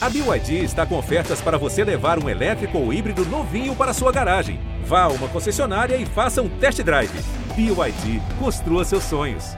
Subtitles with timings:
[0.00, 4.12] A BYD está com ofertas para você levar um elétrico ou híbrido novinho para sua
[4.12, 4.60] garagem.
[4.84, 7.10] Vá a uma concessionária e faça um test drive.
[7.56, 9.56] BYD, construa seus sonhos.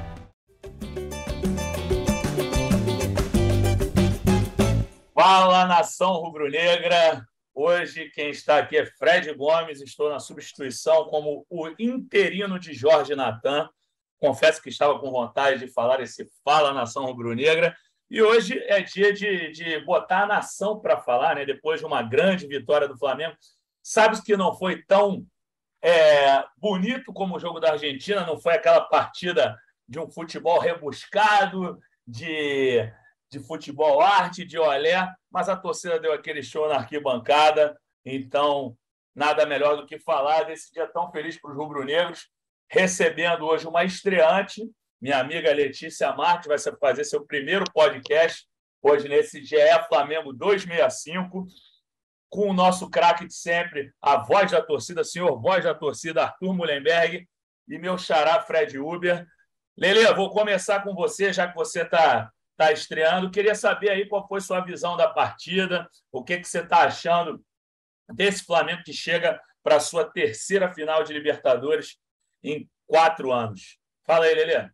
[5.13, 7.23] Fala nação rubro-negra!
[7.55, 13.15] Hoje quem está aqui é Fred Gomes, estou na substituição como o interino de Jorge
[13.15, 13.69] Natan.
[14.19, 17.77] Confesso que estava com vontade de falar esse Fala Nação Rubro-Negra,
[18.11, 21.45] e hoje é dia de, de botar a nação para falar, né?
[21.45, 23.37] depois de uma grande vitória do Flamengo.
[23.81, 25.25] Sabe que não foi tão
[25.81, 29.57] é, bonito como o jogo da Argentina, não foi aquela partida
[29.89, 32.93] de um futebol rebuscado, de,
[33.31, 37.79] de futebol arte, de olé, mas a torcida deu aquele show na arquibancada.
[38.05, 38.77] Então,
[39.15, 42.29] nada melhor do que falar desse dia tão feliz para os rubro-negros,
[42.69, 44.69] recebendo hoje uma estreante
[45.01, 48.47] minha amiga Letícia Marques vai fazer seu primeiro podcast
[48.83, 49.57] hoje nesse GE
[49.89, 51.47] Flamengo 265
[52.29, 56.55] com o nosso craque de sempre, a voz da torcida, senhor voz da torcida, Arthur
[56.55, 57.29] Mullenberg,
[57.69, 59.27] e meu xará Fred Uber.
[59.77, 63.31] Lele, vou começar com você, já que você está tá estreando.
[63.31, 67.45] Queria saber aí qual foi sua visão da partida, o que, que você está achando
[68.15, 71.99] desse Flamengo que chega para a sua terceira final de Libertadores
[72.45, 73.79] em quatro anos.
[74.07, 74.71] Fala aí, Lele.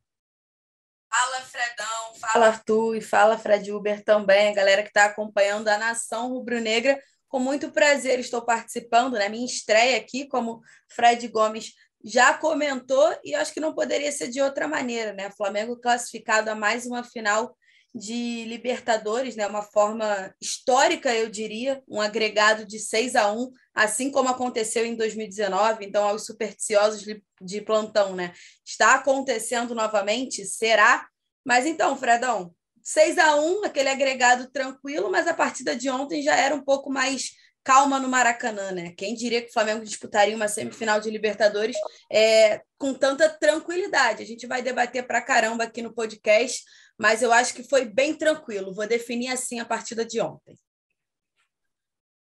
[1.16, 2.14] Fala, Fredão.
[2.20, 2.96] Fala, Arthur.
[2.96, 7.00] E fala, Fred Uber também, a galera que está acompanhando a Nação Rubro-Negra.
[7.26, 9.28] Com muito prazer estou participando, né?
[9.28, 11.72] Minha estreia aqui, como Fred Gomes
[12.04, 15.30] já comentou, e acho que não poderia ser de outra maneira, né?
[15.30, 17.56] Flamengo classificado a mais uma final
[17.96, 19.46] de Libertadores, né?
[19.46, 24.94] Uma forma histórica, eu diria, um agregado de 6 a 1, assim como aconteceu em
[24.94, 25.84] 2019.
[25.86, 27.04] Então, aos supersticiosos
[27.40, 28.34] de plantão, né?
[28.64, 30.44] Está acontecendo novamente?
[30.44, 31.08] Será?
[31.44, 36.36] Mas então, Fredão, 6 a 1, aquele agregado tranquilo, mas a partida de ontem já
[36.36, 37.30] era um pouco mais
[37.64, 38.94] calma no Maracanã, né?
[38.96, 41.76] Quem diria que o Flamengo disputaria uma semifinal de Libertadores
[42.12, 44.22] é, com tanta tranquilidade?
[44.22, 46.62] A gente vai debater pra caramba aqui no podcast,
[46.98, 48.74] mas eu acho que foi bem tranquilo.
[48.74, 50.58] Vou definir assim a partida de ontem.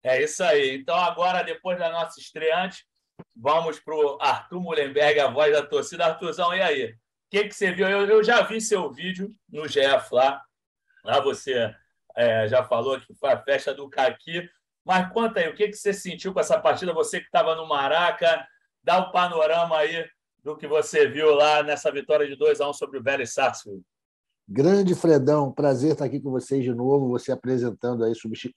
[0.03, 0.75] É isso aí.
[0.75, 2.85] Então, agora, depois da nossa estreante,
[3.35, 6.06] vamos para o Arthur Mullenberg, a voz da torcida.
[6.06, 6.91] Arthurzão, e aí?
[6.91, 6.97] O
[7.31, 7.88] que, que você viu?
[7.88, 10.41] Eu, eu já vi seu vídeo no GF lá.
[11.03, 11.74] Lá você
[12.16, 14.50] é, já falou que foi a festa do Caqui.
[14.86, 16.94] Mas conta aí, o que, que você sentiu com essa partida?
[16.94, 18.47] Você que estava no Maraca,
[18.84, 20.09] dá o um panorama aí
[20.44, 23.84] do que você viu lá nessa vitória de 2 a 1 sobre o Vélez Sarsfield.
[24.52, 28.14] Grande Fredão, prazer estar aqui com vocês de novo, você apresentando aí,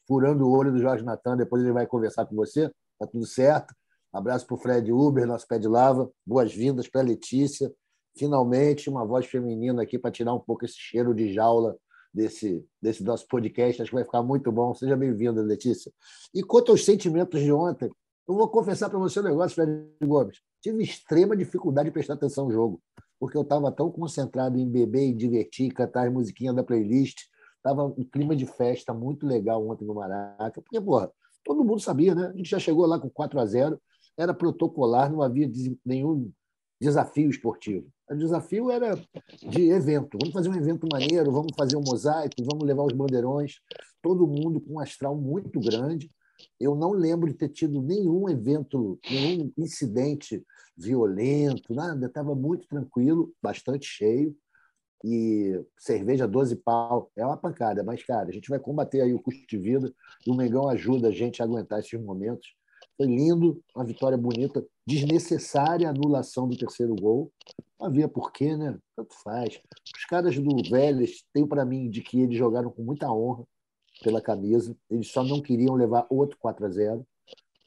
[0.08, 3.74] furando o olho do Jorge Natan, depois ele vai conversar com você, tá tudo certo.
[4.10, 7.70] Abraço para o Fred Uber, nosso pé de lava, boas-vindas para a Letícia.
[8.16, 11.76] Finalmente, uma voz feminina aqui para tirar um pouco esse cheiro de jaula
[12.12, 13.82] desse, desse nosso podcast.
[13.82, 14.72] Acho que vai ficar muito bom.
[14.72, 15.92] Seja bem-vinda, Letícia.
[16.32, 17.90] E quanto aos sentimentos de ontem,
[18.26, 20.38] eu vou confessar para você um negócio, Fred Gomes.
[20.62, 22.80] Tive extrema dificuldade de prestar atenção no jogo,
[23.22, 27.20] porque eu estava tão concentrado em beber e divertir, cantar as musiquinhas da playlist.
[27.56, 30.60] Estava um clima de festa muito legal ontem no Maraca.
[30.60, 31.08] Porque, porra,
[31.44, 32.32] todo mundo sabia, né?
[32.34, 33.80] A gente já chegou lá com 4 a 0
[34.18, 35.48] era protocolar, não havia
[35.86, 36.32] nenhum
[36.80, 37.86] desafio esportivo.
[38.10, 39.00] O desafio era
[39.40, 40.18] de evento.
[40.20, 43.60] Vamos fazer um evento maneiro, vamos fazer um mosaico, vamos levar os bandeirões.
[44.02, 46.10] Todo mundo com um astral muito grande.
[46.58, 50.44] Eu não lembro de ter tido nenhum evento, nenhum incidente
[50.76, 52.06] violento, nada.
[52.06, 54.36] Estava muito tranquilo, bastante cheio.
[55.04, 59.20] E cerveja 12 pau é uma pancada, mas, cara, a gente vai combater aí o
[59.20, 59.92] custo de vida
[60.24, 62.54] e o Mengão ajuda a gente a aguentar esses momentos.
[62.96, 67.32] Foi lindo, uma vitória bonita, desnecessária anulação do terceiro gol.
[67.80, 68.78] Não havia porquê, né?
[68.94, 69.60] Tanto faz.
[69.96, 73.44] Os caras do Vélez têm para mim de que eles jogaram com muita honra
[74.02, 74.76] pela camisa.
[74.90, 77.06] Eles só não queriam levar outro 4 a 0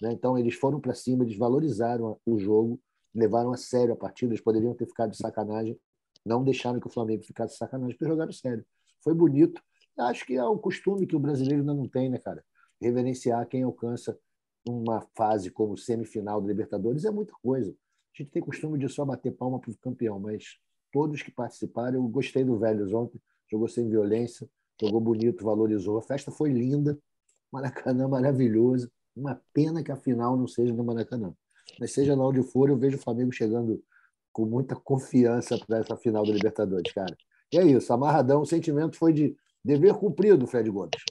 [0.02, 0.12] né?
[0.12, 2.80] Então, eles foram para cima, eles valorizaram o jogo,
[3.14, 4.34] levaram a sério a partida.
[4.34, 5.80] Eles poderiam ter ficado de sacanagem,
[6.26, 8.66] não deixaram que o Flamengo ficasse de sacanagem, porque jogaram sério.
[9.04, 9.62] Foi bonito.
[9.98, 12.44] Acho que é o costume que o brasileiro ainda não tem, né, cara?
[12.82, 14.18] Reverenciar quem alcança
[14.68, 17.72] uma fase como semifinal da Libertadores é muita coisa.
[17.72, 20.58] A gente tem costume de só bater palma para o campeão, mas
[20.92, 24.50] todos que participaram, eu gostei do Vélez ontem, jogou sem violência,
[24.82, 25.98] jogou bonito, valorizou.
[25.98, 26.98] A festa foi linda,
[27.52, 28.92] Maracanã maravilhoso.
[29.16, 31.34] Uma pena que a final não seja no Maracanã.
[31.80, 33.84] Mas seja lá onde for, eu vejo o Flamengo chegando
[34.32, 37.16] com muita confiança para essa final da Libertadores, cara.
[37.52, 38.42] E é isso, amarradão.
[38.42, 41.02] O sentimento foi de dever cumprido, Fred Gomes.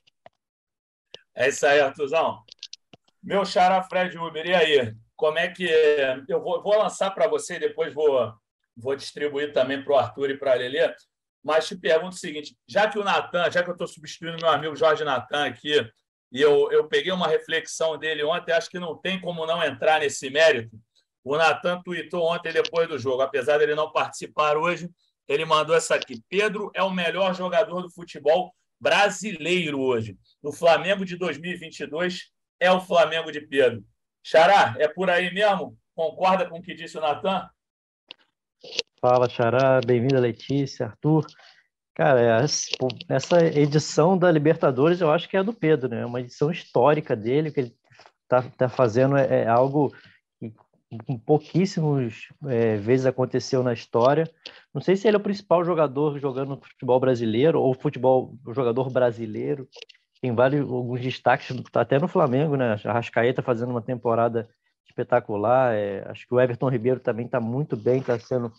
[1.34, 2.42] É isso aí, Artuzão.
[3.22, 4.94] Meu xará Fred Uber, e aí?
[5.16, 5.66] Como é que.
[6.28, 8.32] Eu vou, vou lançar para você e depois vou,
[8.76, 10.94] vou distribuir também para o Arthur e para a.
[11.44, 14.48] mas te pergunto o seguinte: já que o Natan, já que eu estou substituindo meu
[14.48, 15.86] amigo Jorge Natan aqui,
[16.32, 20.00] e eu, eu peguei uma reflexão dele ontem, acho que não tem como não entrar
[20.00, 20.76] nesse mérito.
[21.22, 24.90] O Natan tweetou ontem depois do jogo, apesar dele não participar hoje,
[25.28, 26.22] ele mandou essa aqui.
[26.28, 30.18] Pedro é o melhor jogador do futebol brasileiro hoje.
[30.42, 33.84] No Flamengo de 2022 é o Flamengo de Pedro.
[34.22, 35.78] Xará, é por aí mesmo?
[35.94, 37.48] Concorda com o que disse o Natan?
[39.00, 39.80] Fala, Xará.
[39.84, 41.26] Bem-vinda, Letícia, Arthur.
[41.94, 42.44] Cara,
[43.08, 46.00] essa edição da Libertadores eu acho que é do Pedro, né?
[46.00, 47.76] É uma edição histórica dele, que ele
[48.28, 49.94] tá, tá fazendo é, é algo
[50.40, 50.52] que
[51.06, 54.28] com pouquíssimos é, vezes aconteceu na história.
[54.72, 59.68] Não sei se ele é o principal jogador jogando futebol brasileiro ou futebol jogador brasileiro.
[60.20, 62.76] Tem vários alguns destaques, tá até no Flamengo, né?
[62.84, 64.48] A Rascaeta fazendo uma temporada
[64.94, 65.74] espetacular.
[65.74, 68.52] É, acho que o Everton Ribeiro também está muito bem, está sendo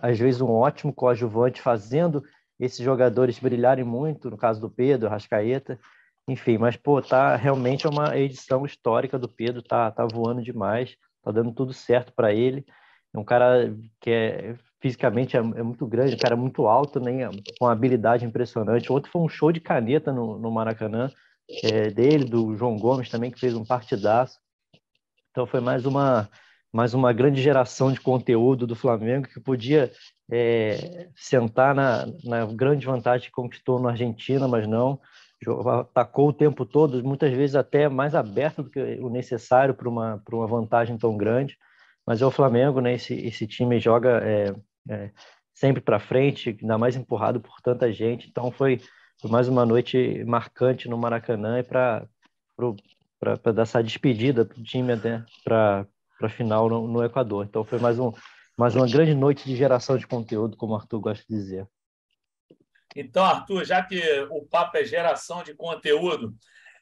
[0.00, 2.22] às vezes um ótimo coadjuvante, fazendo
[2.58, 5.78] esses jogadores brilharem muito, no caso do Pedro, Rascaeta,
[6.26, 10.96] enfim, mas pô, tá realmente é uma edição histórica do Pedro, tá, tá voando demais,
[11.22, 12.64] tá dando tudo certo para ele.
[13.12, 17.28] É um cara que é fisicamente é, é, muito grande, um cara muito alto, né,
[17.58, 18.90] com habilidade impressionante.
[18.90, 21.10] Outro foi um show de caneta no, no Maracanã,
[21.62, 24.38] é, dele, do João Gomes também, que fez um partidaço.
[25.34, 26.30] Então foi mais uma
[26.72, 29.92] mais uma grande geração de conteúdo do Flamengo que podia
[30.30, 35.00] é, sentar na, na grande vantagem que conquistou na Argentina, mas não
[35.80, 40.20] atacou o tempo todo, muitas vezes até mais aberto do que o necessário para uma,
[40.24, 41.56] para uma vantagem tão grande.
[42.06, 42.94] Mas é o Flamengo, né?
[42.94, 44.54] Esse, esse time joga é,
[44.88, 45.10] é,
[45.54, 48.28] sempre para frente, ainda mais empurrado por tanta gente.
[48.28, 48.80] Então foi,
[49.20, 52.06] foi mais uma noite marcante no Maracanã e para
[53.24, 55.24] dar essa despedida para o time, né?
[55.42, 55.86] para
[56.18, 57.44] para a final no, no, Equador.
[57.44, 58.12] Então foi mais, um,
[58.56, 61.68] mais uma grande noite de geração de conteúdo, como o Arthur gosta de dizer.
[62.96, 64.00] Então, Arthur, já que
[64.30, 66.34] o papo é geração de conteúdo,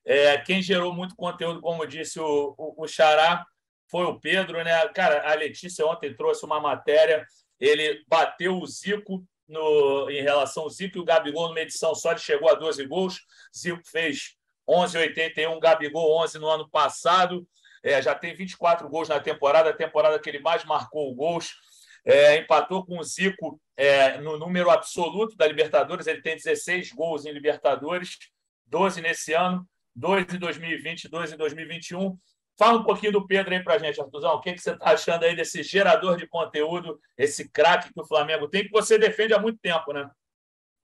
[0.05, 3.47] é, quem gerou muito conteúdo, como disse o, o, o Xará,
[3.91, 4.87] foi o Pedro, né?
[4.89, 7.25] Cara, a Letícia ontem trouxe uma matéria,
[7.59, 12.11] ele bateu o Zico no, em relação ao Zico e o Gabigol numa edição só,
[12.11, 13.21] ele chegou a 12 gols.
[13.57, 14.37] Zico fez
[14.73, 17.47] 11,81, Gabigol 11 no ano passado
[17.83, 21.55] é, já tem 24 gols na temporada, a temporada que ele mais marcou gols.
[22.05, 27.25] É, empatou com o Zico é, no número absoluto da Libertadores, ele tem 16 gols
[27.25, 28.19] em Libertadores,
[28.67, 29.65] 12 nesse ano,
[29.95, 32.19] 2 em 2020, 2 em 2021.
[32.59, 34.35] Fala um pouquinho do Pedro aí para gente, Artuzão.
[34.35, 38.07] O que, que você está achando aí desse gerador de conteúdo, esse craque que o
[38.07, 40.11] Flamengo tem, que você defende há muito tempo, né?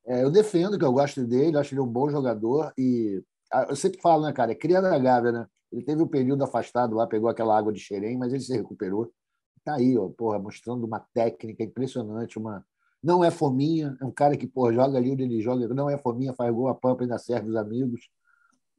[0.06, 3.22] É, eu defendo, que eu gosto dele, acho ele um bom jogador e
[3.68, 5.46] eu sempre falo, né, cara, é cria da Gávea, né?
[5.72, 9.12] Ele teve um período afastado lá, pegou aquela água de xerém, mas ele se recuperou.
[9.58, 12.64] Está aí, ó, porra, mostrando uma técnica impressionante, uma
[13.02, 15.96] não é fominha, é um cara que porra, joga ali onde ele joga, não é
[15.96, 18.08] fominha, faz gol a pampa ainda serve os amigos.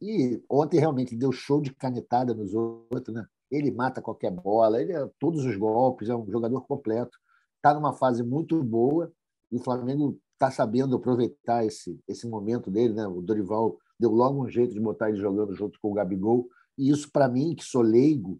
[0.01, 3.25] E ontem realmente deu show de canetada nos outros, né?
[3.51, 7.17] Ele mata qualquer bola, ele é todos os golpes, é um jogador completo.
[7.57, 9.11] Está numa fase muito boa
[9.51, 13.07] e o Flamengo está sabendo aproveitar esse, esse momento dele, né?
[13.07, 16.47] O Dorival deu logo um jeito de botar ele jogando junto com o Gabigol
[16.79, 18.39] e isso, para mim, que sou leigo,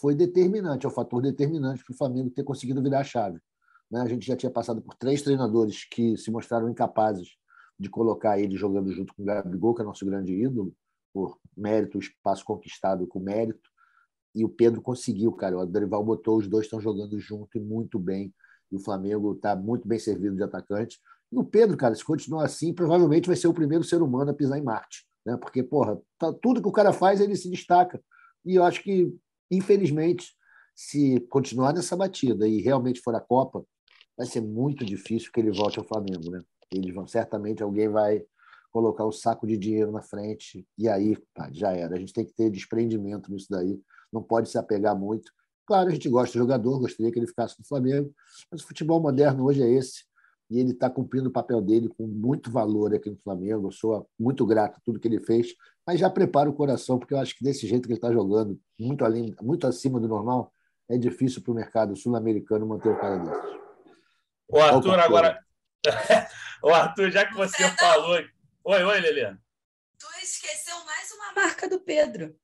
[0.00, 3.40] foi determinante, é o fator determinante para o Flamengo ter conseguido virar a chave.
[3.90, 4.00] Né?
[4.00, 7.36] A gente já tinha passado por três treinadores que se mostraram incapazes
[7.76, 10.72] de colocar ele jogando junto com o Gabigol, que é nosso grande ídolo,
[11.12, 13.68] por mérito, espaço conquistado com mérito.
[14.34, 15.58] E o Pedro conseguiu, cara.
[15.58, 18.32] O Dorival botou, os dois estão jogando junto e muito bem.
[18.70, 21.00] E o Flamengo está muito bem servido de atacante.
[21.32, 24.34] E o Pedro, cara, se continuar assim, provavelmente vai ser o primeiro ser humano a
[24.34, 25.06] pisar em Marte.
[25.24, 25.36] Né?
[25.36, 28.02] Porque, porra, tá, tudo que o cara faz, ele se destaca.
[28.44, 29.14] E eu acho que,
[29.50, 30.32] infelizmente,
[30.74, 33.64] se continuar nessa batida e realmente for a Copa,
[34.16, 36.30] vai ser muito difícil que ele volte ao Flamengo.
[36.30, 36.42] Né?
[36.72, 38.22] Eles vão, certamente, alguém vai
[38.72, 41.96] colocar o saco de dinheiro na frente e aí pá, já era.
[41.96, 43.80] A gente tem que ter desprendimento nisso daí,
[44.12, 45.32] não pode se apegar muito.
[45.66, 48.12] Claro, a gente gosta do jogador, gostaria que ele ficasse no Flamengo,
[48.50, 50.04] mas o futebol moderno hoje é esse
[50.50, 53.68] e ele está cumprindo o papel dele com muito valor aqui no Flamengo.
[53.68, 55.54] Eu sou muito grato a tudo que ele fez,
[55.86, 58.60] mas já preparo o coração, porque eu acho que desse jeito que ele está jogando,
[58.78, 60.52] muito, além, muito acima do normal,
[60.88, 63.60] é difícil para o mercado sul-americano manter o cara desse.
[64.48, 65.38] O Arthur, agora.
[66.64, 68.18] o Arthur, já que você falou.
[68.64, 69.40] Oi, oi, Leliana.
[69.96, 72.34] Tu esqueceu mais uma marca do Pedro.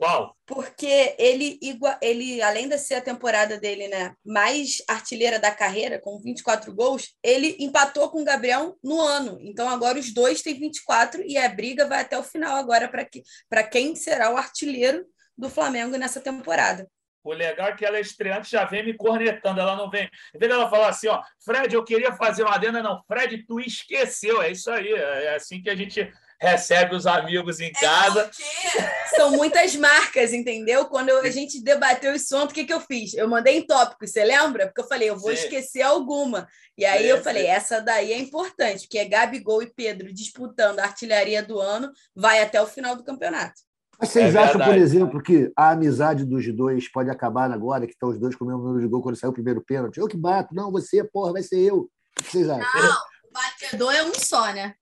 [0.00, 0.34] Qual?
[0.46, 1.60] Porque ele,
[2.00, 7.14] ele, além de ser a temporada dele né, mais artilheira da carreira, com 24 gols,
[7.22, 9.36] ele empatou com o Gabriel no ano.
[9.42, 13.04] Então agora os dois têm 24 e a briga vai até o final agora para
[13.04, 13.22] que,
[13.70, 15.04] quem será o artilheiro
[15.36, 16.88] do Flamengo nessa temporada.
[17.22, 19.60] O legal é que ela é estreante, já vem me cornetando.
[19.60, 20.08] Ela não vem.
[20.34, 23.02] Em vez dela falar assim, ó, Fred, eu queria fazer uma adenda, não.
[23.06, 24.40] Fred, tu esqueceu.
[24.40, 24.90] É isso aí.
[24.90, 28.30] É assim que a gente recebe os amigos em é casa.
[28.78, 30.86] É são muitas marcas, entendeu?
[30.86, 33.14] Quando a gente debateu isso ontem, o que, que eu fiz?
[33.14, 34.66] Eu mandei em tópicos, você lembra?
[34.66, 35.42] Porque eu falei, eu vou sim.
[35.42, 36.48] esquecer alguma.
[36.78, 37.48] E aí sim, eu falei, sim.
[37.48, 42.42] essa daí é importante, porque é Gabigol e Pedro disputando a artilharia do ano, vai
[42.42, 43.60] até o final do campeonato.
[44.00, 47.92] Mas vocês é acham, por exemplo, que a amizade dos dois pode acabar agora, que
[47.92, 49.98] estão os dois com o mesmo número de gol quando saiu o primeiro pênalti?
[49.98, 51.80] Eu que bato, não, você, porra, vai ser eu.
[51.80, 52.82] O que vocês acham?
[52.82, 52.96] Não,
[53.28, 54.74] o batedor é um só, né?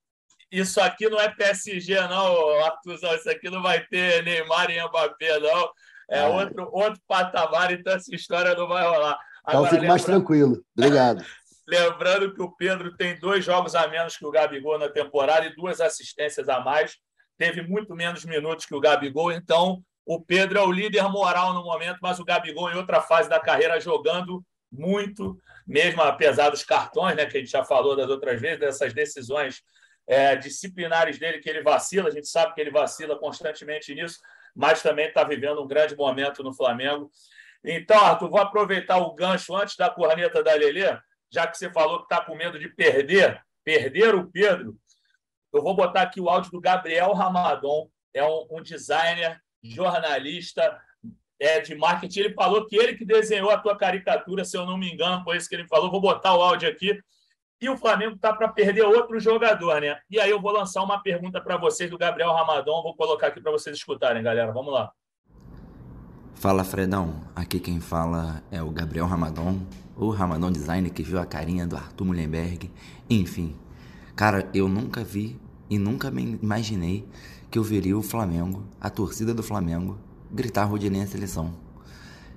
[0.51, 3.15] Isso aqui não é PSG, não, Arthurzão.
[3.15, 5.71] Isso aqui não vai ter Neymar e Mbappé, não.
[6.11, 6.29] É ah.
[6.29, 9.19] outro, outro patamar, então essa história não vai rolar.
[9.47, 10.63] Então fico mais tranquilo.
[10.77, 11.25] Obrigado.
[11.69, 15.55] lembrando que o Pedro tem dois jogos a menos que o Gabigol na temporada e
[15.55, 16.97] duas assistências a mais
[17.37, 21.63] teve muito menos minutos que o Gabigol, então o Pedro é o líder moral no
[21.63, 27.15] momento, mas o Gabigol em outra fase da carreira jogando muito, mesmo apesar dos cartões,
[27.15, 29.63] né, que a gente já falou das outras vezes, dessas decisões
[30.09, 34.19] é, disciplinares dele que ele vacila, a gente sabe que ele vacila constantemente nisso,
[34.57, 37.11] mas também está vivendo um grande momento no Flamengo.
[37.63, 40.99] Então, Arthur, vou aproveitar o gancho antes da corneta da Lelê,
[41.31, 44.77] já que você falou que está com medo de perder, perder o Pedro.
[45.53, 50.81] Eu vou botar aqui o áudio do Gabriel Ramadon, é um, um designer, jornalista
[51.39, 52.21] é, de marketing.
[52.21, 55.37] Ele falou que ele que desenhou a tua caricatura, se eu não me engano, foi
[55.37, 55.91] isso que ele falou.
[55.91, 56.99] Vou botar o áudio aqui.
[57.61, 59.99] E o Flamengo está para perder outro jogador, né?
[60.11, 62.83] E aí eu vou lançar uma pergunta para vocês do Gabriel Ramadon.
[62.83, 64.53] Vou colocar aqui para vocês escutarem, galera.
[64.53, 64.93] Vamos lá.
[66.35, 67.25] Fala, Fredão.
[67.35, 69.61] Aqui quem fala é o Gabriel Ramadon,
[69.97, 72.71] o Ramadon Design que viu a carinha do Arthur Mullenberg.
[73.11, 73.59] Enfim,
[74.19, 77.07] Cara, eu nunca vi e nunca me imaginei
[77.49, 79.97] que eu veria o Flamengo, a torcida do Flamengo,
[80.29, 81.55] gritar Rodinei a seleção.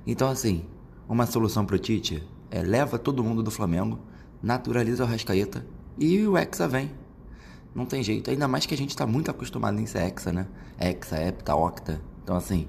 [0.05, 0.63] Então, assim,
[1.09, 3.97] uma solução pro Tite é leva todo mundo do Flamengo,
[4.41, 5.65] naturaliza o Rascaeta
[5.97, 6.91] e o Hexa vem.
[7.73, 10.47] Não tem jeito, ainda mais que a gente tá muito acostumado em ser Hexa, né?
[10.79, 12.01] Hexa, Hepta, Octa.
[12.23, 12.67] Então, assim,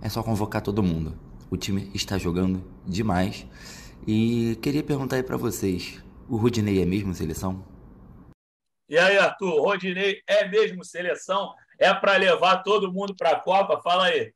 [0.00, 1.16] é só convocar todo mundo.
[1.50, 3.46] O time está jogando demais.
[4.06, 7.64] E queria perguntar aí para vocês, o Rodinei é mesmo seleção?
[8.88, 11.54] E aí, Arthur, Rodinei é mesmo seleção?
[11.78, 13.80] É para levar todo mundo para a Copa?
[13.80, 14.32] Fala aí.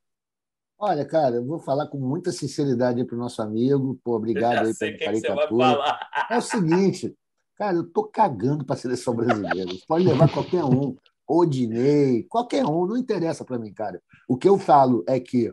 [0.78, 3.99] Olha, cara, eu vou falar com muita sinceridade para o nosso amigo.
[4.04, 5.99] Pô, obrigado aí pela caricatura.
[6.28, 7.16] É o seguinte,
[7.56, 9.73] cara, eu tô cagando para a seleção brasileira.
[9.88, 10.95] Pode levar qualquer um.
[11.28, 14.00] Odinei, qualquer um, não interessa para mim, cara.
[14.28, 15.52] O que eu falo é que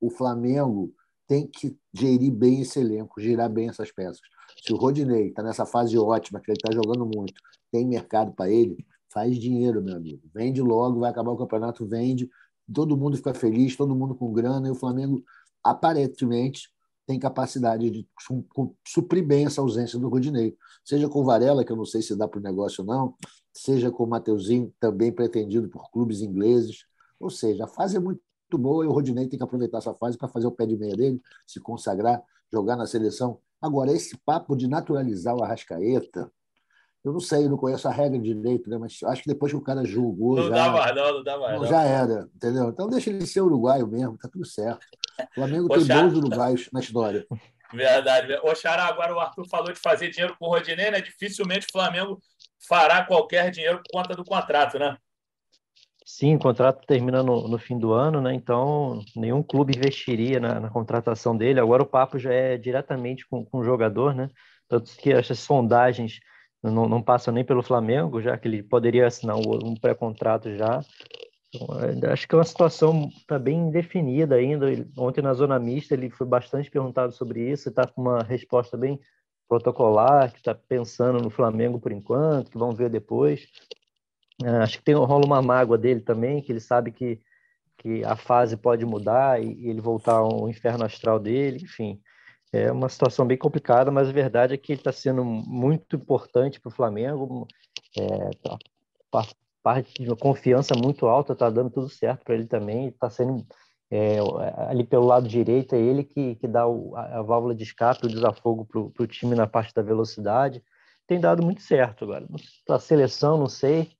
[0.00, 0.92] o Flamengo
[1.26, 4.20] tem que gerir bem esse elenco, girar bem essas peças.
[4.62, 7.34] Se o Rodinei está nessa fase ótima, que ele está jogando muito,
[7.72, 8.76] tem mercado para ele,
[9.10, 10.22] faz dinheiro, meu amigo.
[10.34, 12.28] Vende logo, vai acabar o campeonato, vende,
[12.72, 15.22] todo mundo fica feliz, todo mundo com grana, e o Flamengo,
[15.62, 16.68] aparentemente,
[17.06, 18.08] tem capacidade de
[18.86, 20.56] suprir bem essa ausência do Rodinei.
[20.84, 23.14] Seja com Varela, que eu não sei se dá para o negócio ou não,
[23.52, 26.84] seja com o Mateuzinho, também pretendido por clubes ingleses.
[27.20, 28.20] Ou seja, a fase é muito
[28.52, 30.96] boa e o Rodinei tem que aproveitar essa fase para fazer o pé de meia
[30.96, 33.38] dele, se consagrar, jogar na seleção.
[33.60, 36.30] Agora, esse papo de naturalizar o Arrascaeta,
[37.06, 38.76] eu não sei, eu não conheço a regra direito, né?
[38.76, 40.34] mas acho que depois que o cara julgou.
[40.34, 41.60] Não já, dá mais, não, não dá mais.
[41.60, 42.68] Não, já era, entendeu?
[42.68, 44.84] Então deixa ele ser uruguaio mesmo, tá tudo certo.
[45.20, 47.24] O Flamengo tem bons uruguaios na história.
[47.72, 48.36] Verdade.
[48.42, 51.00] O Xará, agora o Arthur falou de fazer dinheiro com o Rodinei, né?
[51.00, 52.20] Dificilmente o Flamengo
[52.68, 54.96] fará qualquer dinheiro por conta do contrato, né?
[56.04, 58.34] Sim, o contrato termina no, no fim do ano, né?
[58.34, 61.60] Então nenhum clube investiria na, na, contratação dele.
[61.60, 64.28] Agora o papo já é diretamente com, com o jogador, né?
[64.68, 66.18] Tanto que essas sondagens
[66.62, 70.80] não, não passa nem pelo Flamengo, já que ele poderia assinar um pré-contrato já.
[71.96, 74.66] Então, acho que é uma situação tá bem definida ainda.
[74.96, 79.00] Ontem na zona mista ele foi bastante perguntado sobre isso, está com uma resposta bem
[79.48, 83.46] protocolar, que está pensando no Flamengo por enquanto, que vão ver depois.
[84.44, 87.20] É, acho que tem rola uma mágoa dele também, que ele sabe que,
[87.78, 92.00] que a fase pode mudar e, e ele voltar ao inferno astral dele, enfim.
[92.56, 96.60] É uma situação bem complicada, mas a verdade é que ele está sendo muito importante
[96.60, 97.46] para o Flamengo.
[97.98, 98.58] É, tá,
[99.62, 102.88] parte de uma confiança muito alta, está dando tudo certo para ele também.
[102.88, 103.44] Está sendo
[103.90, 104.18] é,
[104.68, 108.06] ali pelo lado direito, é ele que, que dá o, a, a, válvula de escape,
[108.06, 110.62] o desafogo para o time na parte da velocidade.
[111.06, 112.26] Tem dado muito certo agora.
[112.68, 113.90] A seleção, não sei,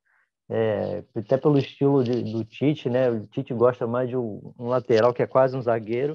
[0.49, 3.11] é, até pelo estilo de, do Tite, né?
[3.11, 6.15] O Tite gosta mais de um, um lateral que é quase um zagueiro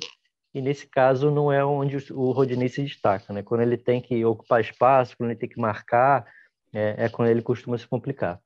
[0.54, 3.42] e nesse caso não é onde o Rodinei se destaca, né?
[3.42, 6.26] Quando ele tem que ocupar espaço, quando ele tem que marcar,
[6.74, 8.40] é, é quando ele costuma se complicar.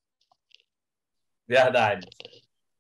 [1.48, 2.08] Verdade.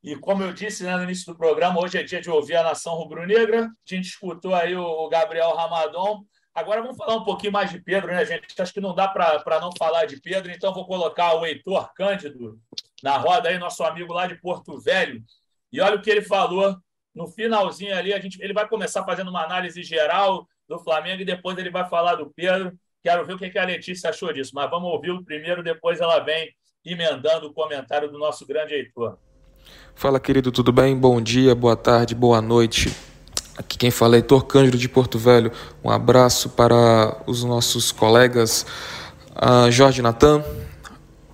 [0.03, 2.63] E como eu disse né, no início do programa, hoje é dia de ouvir a
[2.63, 3.65] nação rubro-negra.
[3.65, 6.23] A gente escutou aí o Gabriel Ramadon.
[6.53, 8.45] Agora vamos falar um pouquinho mais de Pedro, né, gente?
[8.61, 12.59] Acho que não dá para não falar de Pedro, então vou colocar o Heitor Cândido
[13.01, 15.23] na roda aí, nosso amigo lá de Porto Velho.
[15.71, 16.79] E olha o que ele falou
[17.15, 18.13] no finalzinho ali.
[18.13, 21.87] A gente, ele vai começar fazendo uma análise geral do Flamengo e depois ele vai
[21.87, 22.73] falar do Pedro.
[23.01, 26.19] Quero ver o que a Letícia achou disso, mas vamos ouvir o primeiro, depois ela
[26.19, 26.49] vem
[26.83, 29.17] emendando o comentário do nosso grande Heitor.
[29.95, 30.95] Fala, querido, tudo bem?
[30.95, 32.95] Bom dia, boa tarde, boa noite.
[33.57, 35.51] Aqui quem fala é Heitor Cândido de Porto Velho.
[35.83, 38.65] Um abraço para os nossos colegas
[39.35, 40.43] uh, Jorge Natan,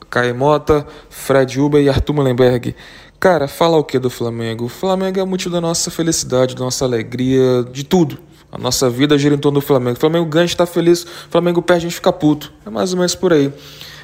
[0.10, 2.76] Caio Mota, Fred Uber e Arthur Mullenberg.
[3.22, 4.66] Cara, fala o que do Flamengo?
[4.66, 8.18] O Flamengo é o motivo da nossa felicidade, da nossa alegria, de tudo.
[8.52, 9.96] A nossa vida gira em torno do Flamengo.
[9.96, 11.04] O Flamengo ganha, a gente tá feliz.
[11.04, 12.52] O Flamengo perde, a gente fica puto.
[12.66, 13.54] É mais ou menos por aí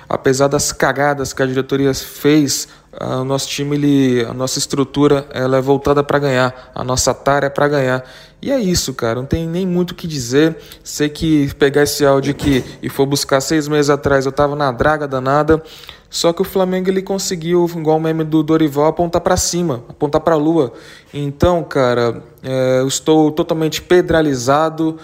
[0.09, 2.67] apesar das cagadas que a diretoria fez,
[2.99, 7.47] o nosso time, ele, a nossa estrutura, ela é voltada para ganhar, a nossa tara
[7.47, 8.03] é para ganhar.
[8.41, 10.57] E é isso, cara, não tem nem muito o que dizer.
[10.83, 14.71] Sei que pegar esse áudio aqui e for buscar seis meses atrás, eu tava na
[14.71, 15.61] draga danada.
[16.09, 20.21] Só que o Flamengo ele conseguiu, igual o meme do Dorival, apontar para cima, apontar
[20.21, 20.71] para a lua.
[21.13, 24.97] Então, cara, é, eu estou totalmente pedralizado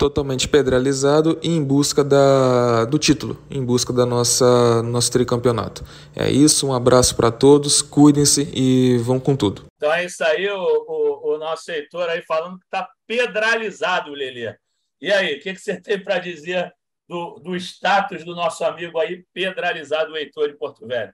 [0.00, 5.84] totalmente pedralizado e em busca da, do título, em busca da nossa nosso tricampeonato.
[6.16, 9.66] É isso, um abraço para todos, cuidem-se e vão com tudo.
[9.76, 14.56] Então é isso aí, o, o, o nosso Heitor aí falando que está pedralizado, Lelê.
[15.02, 16.72] E aí, o que, que você tem para dizer
[17.06, 21.12] do, do status do nosso amigo aí, pedralizado, Heitor de Porto Velho?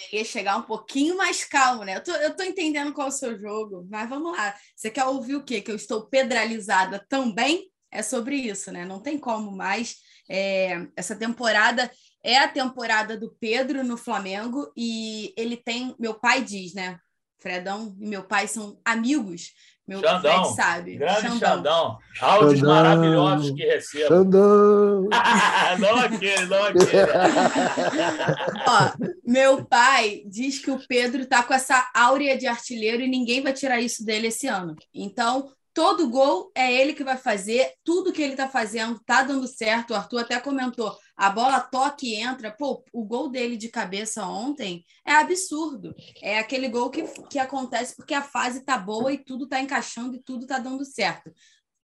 [0.00, 1.96] Deveria chegar um pouquinho mais calmo, né?
[1.96, 4.54] Eu tô, eu tô entendendo qual é o seu jogo, mas vamos lá.
[4.74, 5.60] Você quer ouvir o quê?
[5.60, 7.70] Que eu estou pedralizada também?
[7.90, 8.84] É sobre isso, né?
[8.84, 9.96] Não tem como mais.
[10.28, 11.90] É, essa temporada
[12.22, 15.94] é a temporada do Pedro no Flamengo e ele tem.
[15.98, 16.98] Meu pai diz, né?
[17.38, 19.52] Fredão e meu pai são amigos.
[19.90, 20.96] Meu Xandão, Fred sabe.
[20.98, 21.38] Grande Xandão.
[21.40, 21.98] Xandão.
[22.20, 24.06] Áudios Xandão, maravilhosos que recebo.
[24.06, 25.08] Xandão.
[25.80, 26.86] não aquele, não aquele.
[28.68, 33.42] Ó, meu pai diz que o Pedro tá com essa áurea de artilheiro e ninguém
[33.42, 34.76] vai tirar isso dele esse ano.
[34.94, 39.46] Então, todo gol é ele que vai fazer, tudo que ele tá fazendo tá dando
[39.46, 39.90] certo.
[39.90, 42.50] O Arthur até comentou: a bola toca e entra.
[42.50, 45.94] Pô, o gol dele de cabeça ontem é absurdo.
[46.22, 50.16] É aquele gol que, que acontece porque a fase tá boa e tudo tá encaixando
[50.16, 51.32] e tudo tá dando certo.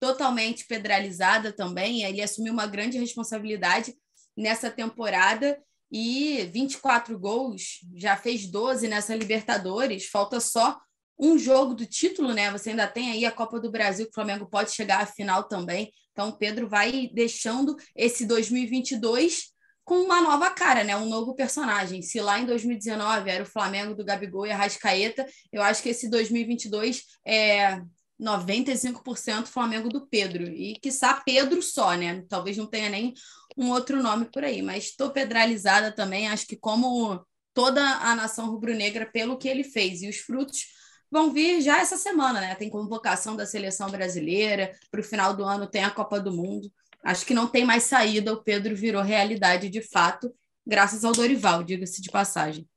[0.00, 2.02] Totalmente pedralizada também.
[2.02, 3.94] Ele assumiu uma grande responsabilidade
[4.36, 5.58] nessa temporada
[5.90, 10.08] e 24 gols, já fez 12 nessa Libertadores.
[10.08, 10.80] Falta só
[11.18, 12.50] um jogo do título, né?
[12.50, 15.44] Você ainda tem aí a Copa do Brasil, que o Flamengo pode chegar à final
[15.44, 15.92] também.
[16.12, 19.52] Então, o Pedro vai deixando esse 2022
[19.84, 20.96] com uma nova cara, né?
[20.96, 22.02] Um novo personagem.
[22.02, 25.90] Se lá em 2019 era o Flamengo do Gabigol e a Rascaeta, eu acho que
[25.90, 27.80] esse 2022 é
[28.20, 30.44] 95% Flamengo do Pedro.
[30.44, 32.24] E quiçá Pedro só, né?
[32.28, 33.12] Talvez não tenha nem
[33.56, 38.50] um outro nome por aí, mas estou pedralizada também, acho que como toda a nação
[38.50, 40.64] rubro-negra pelo que ele fez e os frutos
[41.10, 42.54] vão vir já essa semana, né?
[42.54, 46.70] Tem convocação da seleção brasileira, para o final do ano tem a Copa do Mundo.
[47.04, 50.34] Acho que não tem mais saída, o Pedro virou realidade de fato,
[50.66, 52.68] graças ao Dorival, diga-se de passagem.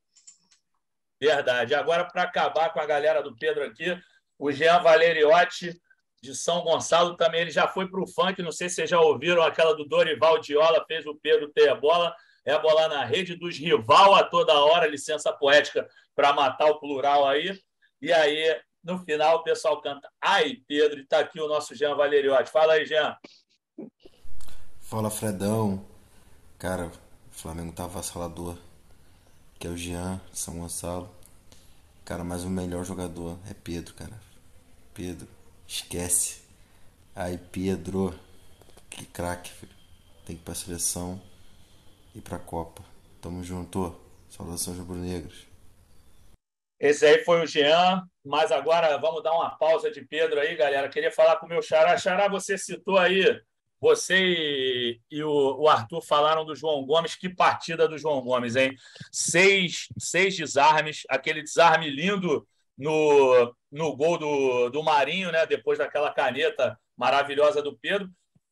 [1.20, 1.74] Verdade.
[1.74, 3.98] Agora, para acabar com a galera do Pedro aqui,
[4.38, 5.74] o Jean Valeriotti,
[6.22, 8.42] de São Gonçalo, também ele já foi para o funk.
[8.42, 11.76] Não sei se vocês já ouviram aquela do Dorival Diola, fez o Pedro ter a
[11.76, 12.16] bola.
[12.46, 16.80] É a bola na rede dos rival a toda hora, licença poética para matar o
[16.80, 17.60] plural aí.
[18.02, 21.96] E aí, no final, o pessoal canta Ai, Pedro, e está aqui o nosso Jean
[21.96, 22.52] Valeriotti.
[22.52, 23.18] Fala aí, Jean.
[24.82, 25.86] Fala, Fredão.
[26.60, 26.92] Cara, o
[27.32, 28.58] Flamengo tá avassalador.
[29.60, 31.10] Que é o Jean, São Gonçalo.
[32.06, 34.18] Cara, mas o melhor jogador é Pedro, cara.
[34.94, 35.28] Pedro,
[35.68, 36.42] esquece.
[37.16, 38.18] Ai, Pedro.
[38.90, 39.76] Que craque, filho.
[40.26, 41.22] Tem que ir pra seleção
[42.16, 42.84] e pra Copa.
[43.22, 43.96] Tamo junto.
[44.30, 45.47] Saudações rubro-negras.
[46.80, 50.90] Esse aí foi o Jean, mas agora vamos dar uma pausa de Pedro aí, galera.
[50.90, 51.98] Queria falar com o meu Xará.
[51.98, 53.24] Xará, você citou aí,
[53.80, 57.16] você e, o, o, Arthur falaram do João Gomes.
[57.16, 58.76] Que partida do João Gomes, hein?
[59.12, 65.46] Seis, seis desarmes, aquele desarme lindo no, no gol do, do Marinho, né?
[65.46, 68.10] Depois daquela caneta maravilhosa do Pedro.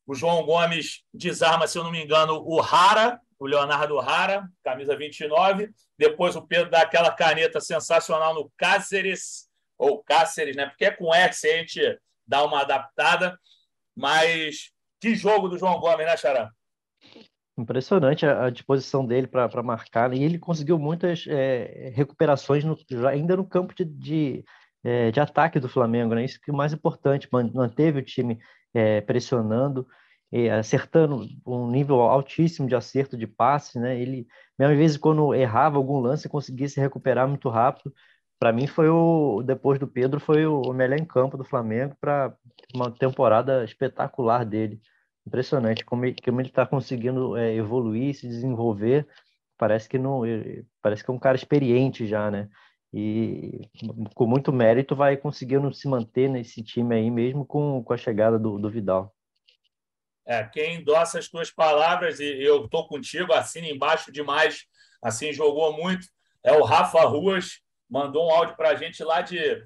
[0.08, 4.96] O João Gomes desarma, se eu não me engano, o Rara, o Leonardo Rara, camisa
[4.96, 5.70] 29.
[5.98, 10.68] Depois o Pedro dá aquela caneta sensacional no Cáceres, ou Cáceres, né?
[10.68, 13.38] Porque é com S a gente dá uma adaptada.
[13.96, 16.52] Mas que jogo do João Gomes, né, Xará?
[17.58, 20.18] Impressionante a, disposição dele para marcar, né?
[20.18, 24.46] e ele conseguiu muitas é, recuperações no, ainda no campo de, de,
[24.84, 26.26] é, de, ataque do Flamengo, né?
[26.26, 28.40] Isso que é o mais importante, manteve o time
[28.76, 29.88] é, pressionando,
[30.60, 34.00] acertando um nível altíssimo de acerto de passe, né?
[34.00, 34.28] Ele,
[34.60, 37.94] mesmo às vezes, quando errava algum lance, conseguia se recuperar muito rápido.
[38.38, 42.36] Para mim, foi o depois do Pedro, foi o melhor em campo do Flamengo para
[42.74, 44.82] uma temporada espetacular dele.
[45.26, 49.08] Impressionante como ele, como ele está conseguindo é, evoluir, se desenvolver.
[49.58, 50.22] Parece que não,
[50.82, 52.50] parece que é um cara experiente já, né?
[52.98, 53.70] E
[54.14, 58.40] com muito mérito vai conseguindo se manter nesse time aí mesmo com, com a chegada
[58.40, 59.14] do, do Vidal.
[60.26, 64.66] É, quem endossa as tuas palavras, e eu estou contigo, assina embaixo demais,
[65.02, 66.08] assim, jogou muito,
[66.42, 69.62] é o Rafa Ruas, mandou um áudio para a gente lá de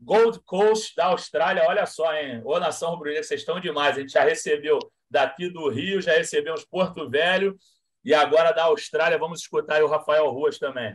[0.00, 1.68] Gold Coast, da Austrália.
[1.68, 2.42] Olha só, hein?
[2.44, 3.96] Ô, Nação Rubro-Negra, vocês estão demais.
[3.96, 7.56] A gente já recebeu daqui do Rio, já recebemos Porto Velho
[8.04, 9.16] e agora da Austrália.
[9.16, 10.94] Vamos escutar o Rafael Ruas também.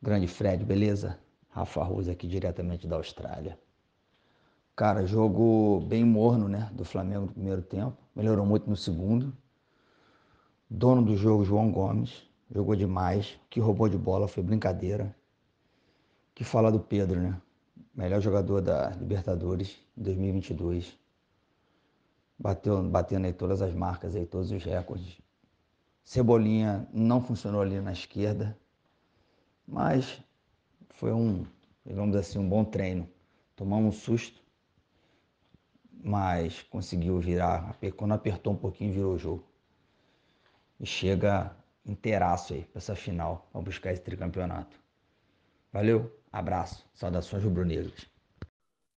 [0.00, 1.18] Grande Fred, beleza?
[1.48, 3.58] Rafa Ruas aqui diretamente da Austrália.
[4.76, 6.70] Cara, jogo bem morno, né?
[6.72, 7.96] Do Flamengo no primeiro tempo.
[8.14, 9.36] Melhorou muito no segundo.
[10.70, 12.22] Dono do jogo, João Gomes.
[12.48, 13.40] Jogou demais.
[13.50, 15.12] Que roubou de bola, foi brincadeira.
[16.32, 17.40] Que fala do Pedro, né?
[17.92, 20.96] Melhor jogador da Libertadores 2022.
[22.38, 25.18] Bateu, batendo aí todas as marcas aí, todos os recordes.
[26.04, 28.56] Cebolinha não funcionou ali na esquerda.
[29.68, 30.20] Mas
[30.88, 31.46] foi um,
[31.84, 33.08] dizer assim, um bom treino.
[33.54, 34.42] Tomamos um susto
[36.02, 37.76] mas conseguiu virar.
[37.96, 39.44] Quando apertou um pouquinho, virou o jogo.
[40.80, 41.54] E chega
[41.84, 44.78] inteiraço aí para essa final, para buscar esse tricampeonato.
[45.72, 48.06] Valeu, abraço, saudações rubro-negras.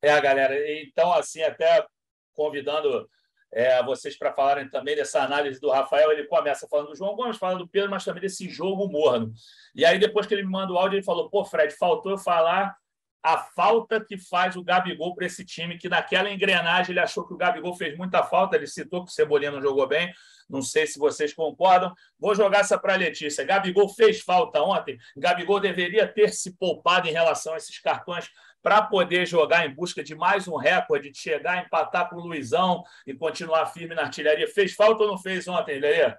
[0.03, 1.87] É, galera, então, assim, até
[2.35, 3.09] convidando
[3.53, 6.13] é, vocês para falarem também dessa análise do Rafael.
[6.13, 9.33] Ele começa falando do João Gomes, falando do Pedro, mas também desse jogo morno.
[9.75, 12.19] E aí, depois que ele me manda o áudio, ele falou: pô, Fred, faltou eu
[12.19, 12.77] falar
[13.23, 17.35] a falta que faz o Gabigol para esse time, que naquela engrenagem ele achou que
[17.35, 20.13] o Gabigol fez muita falta, ele citou que o Cebolinha não jogou bem,
[20.49, 21.93] não sei se vocês concordam.
[22.19, 23.45] Vou jogar essa para a Letícia.
[23.45, 28.31] Gabigol fez falta ontem, Gabigol deveria ter se poupado em relação a esses cartões
[28.63, 32.83] para poder jogar em busca de mais um recorde, de chegar empatar com o Luizão
[33.07, 34.49] e continuar firme na artilharia.
[34.49, 36.19] Fez falta ou não fez ontem, Leia?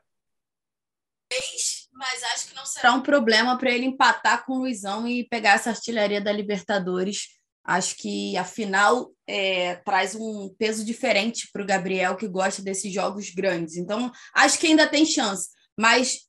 [1.31, 5.25] Fez mas acho que não será um problema para ele empatar com o Luizão e
[5.25, 7.27] pegar essa artilharia da Libertadores.
[7.61, 12.93] Acho que a final é, traz um peso diferente para o Gabriel, que gosta desses
[12.93, 13.75] jogos grandes.
[13.75, 15.49] Então, acho que ainda tem chance.
[15.77, 16.21] Mas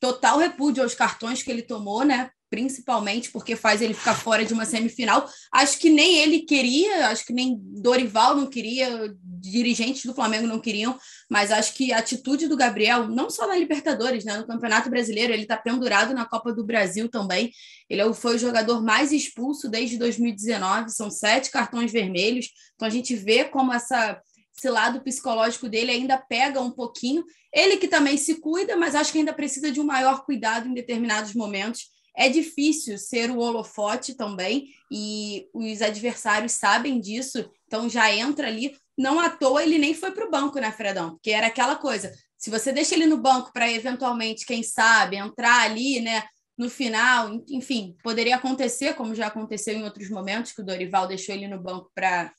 [0.00, 2.30] total repúdio aos cartões que ele tomou, né?
[2.50, 5.26] Principalmente porque faz ele ficar fora de uma semifinal.
[5.52, 10.60] Acho que nem ele queria, acho que nem Dorival não queria, dirigentes do Flamengo não
[10.60, 10.98] queriam,
[11.30, 15.32] mas acho que a atitude do Gabriel, não só na Libertadores, né, no Campeonato Brasileiro,
[15.32, 17.52] ele está pendurado na Copa do Brasil também.
[17.88, 22.48] Ele é foi o jogador mais expulso desde 2019, são sete cartões vermelhos.
[22.74, 24.20] Então a gente vê como essa
[24.60, 27.24] esse lado psicológico dele ainda pega um pouquinho.
[27.52, 30.74] Ele que também se cuida, mas acho que ainda precisa de um maior cuidado em
[30.74, 31.86] determinados momentos.
[32.20, 38.76] É difícil ser o holofote também, e os adversários sabem disso, então já entra ali.
[38.98, 41.12] Não à toa ele nem foi para o banco, né, Fredão?
[41.12, 45.62] Porque era aquela coisa: se você deixa ele no banco para eventualmente, quem sabe, entrar
[45.62, 46.24] ali, né,
[46.58, 51.34] no final, enfim, poderia acontecer, como já aconteceu em outros momentos, que o Dorival deixou
[51.34, 52.30] ele no banco para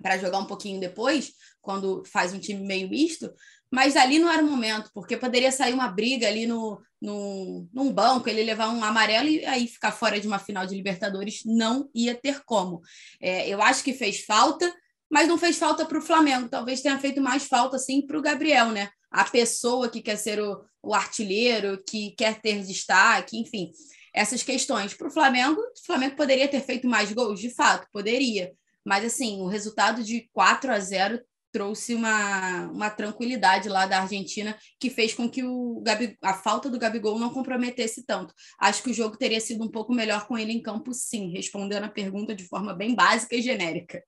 [0.00, 3.28] para jogar um pouquinho depois, quando faz um time meio misto,
[3.68, 7.92] mas ali não era o momento, porque poderia sair uma briga ali no, no, num
[7.92, 11.88] banco, ele levar um amarelo e aí ficar fora de uma final de Libertadores, não
[11.94, 12.80] ia ter como.
[13.20, 14.72] É, eu acho que fez falta,
[15.10, 18.22] mas não fez falta para o Flamengo, talvez tenha feito mais falta assim para o
[18.22, 18.90] Gabriel, né?
[19.10, 23.70] A pessoa que quer ser o, o artilheiro, que quer ter destaque, enfim,
[24.12, 24.92] essas questões.
[24.92, 28.52] Para o Flamengo, o Flamengo poderia ter feito mais gols, de fato, poderia.
[28.84, 31.20] Mas assim, o resultado de 4 a 0
[31.52, 36.70] trouxe uma, uma tranquilidade lá da Argentina que fez com que o Gabi, a falta
[36.70, 38.34] do Gabigol não comprometesse tanto.
[38.60, 41.84] Acho que o jogo teria sido um pouco melhor com ele em campo, sim, respondendo
[41.84, 44.02] a pergunta de forma bem básica e genérica.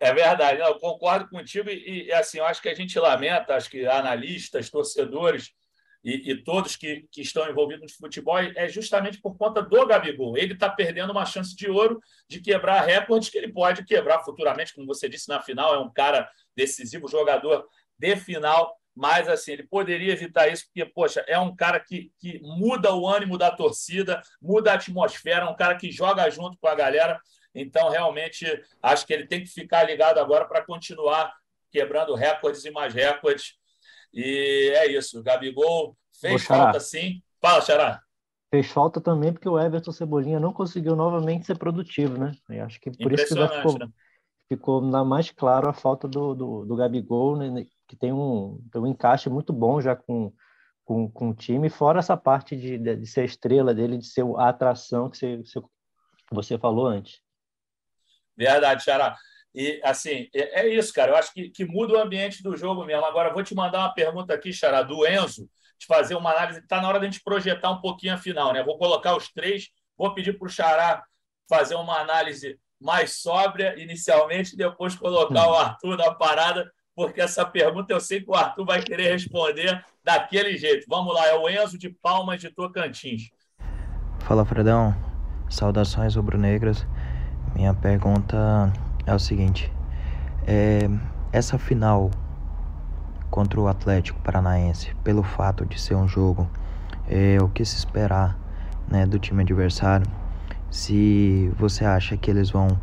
[0.00, 3.68] É verdade, eu concordo contigo e, e assim, eu acho que a gente lamenta, acho
[3.68, 5.50] que analistas, torcedores,
[6.08, 10.38] e, e, todos que, que estão envolvidos no futebol é justamente por conta do Gabigol.
[10.38, 14.74] Ele está perdendo uma chance de ouro de quebrar recordes que ele pode quebrar futuramente,
[14.74, 17.68] como você disse na final, é um cara decisivo, jogador
[17.98, 22.40] de final, mas assim, ele poderia evitar isso, porque, poxa, é um cara que, que
[22.40, 26.68] muda o ânimo da torcida, muda a atmosfera, é um cara que joga junto com
[26.68, 27.20] a galera.
[27.54, 28.46] Então, realmente,
[28.82, 31.34] acho que ele tem que ficar ligado agora para continuar
[31.70, 33.57] quebrando recordes e mais recordes
[34.18, 35.20] E é isso.
[35.20, 37.22] O Gabigol fez falta sim.
[37.40, 38.02] Fala, Xará.
[38.50, 42.32] Fez falta também porque o Everton Cebolinha não conseguiu novamente ser produtivo, né?
[42.50, 43.88] E acho que por isso que ficou, né?
[44.48, 47.64] ficou mais claro a falta do, do, do Gabigol, né?
[47.86, 50.32] que tem um, tem um encaixe muito bom já com,
[50.84, 54.06] com, com o time, fora essa parte de, de, de ser a estrela dele, de
[54.06, 55.40] ser a atração que você,
[56.32, 57.20] você falou antes.
[58.36, 59.16] Verdade, Xará.
[59.58, 61.10] E, assim, é, é, isso, cara.
[61.10, 63.04] Eu acho que, que muda o ambiente do jogo mesmo.
[63.04, 66.60] Agora, vou te mandar uma pergunta aqui, Xará, do Enzo, de fazer uma análise.
[66.60, 68.62] Está na hora da gente projetar um pouquinho a final, né?
[68.62, 71.02] Vou colocar os três, vou pedir para o Xará
[71.48, 77.92] fazer uma análise mais sóbria inicialmente, depois colocar o Arthur na parada, porque essa pergunta
[77.92, 80.86] eu sei que o Arthur vai querer responder daquele jeito.
[80.88, 83.22] Vamos lá, é o Enzo de Palmas de Tocantins.
[84.20, 84.94] Fala, Fredão.
[85.50, 86.86] Saudações rubro-negras.
[87.56, 88.72] Minha pergunta
[89.08, 89.72] é o seguinte:
[90.46, 90.88] é,
[91.32, 92.10] essa final
[93.30, 96.48] contra o Atlético Paranaense, pelo fato de ser um jogo,
[97.08, 98.38] é, o que se esperar
[98.88, 100.06] né, do time adversário?
[100.70, 102.78] Se você acha que eles vão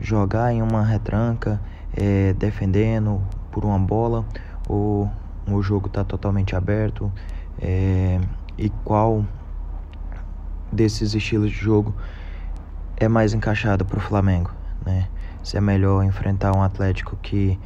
[0.00, 1.60] jogar em uma retranca,
[1.94, 4.24] é, defendendo por uma bola,
[4.68, 5.10] ou
[5.46, 7.12] o jogo está totalmente aberto,
[7.60, 8.20] é,
[8.58, 9.24] e qual
[10.72, 11.94] desses estilos de jogo
[12.96, 14.50] é mais encaixado para o Flamengo,
[14.84, 15.08] né?
[15.46, 17.56] Se é melhor enfrentar um Atlético que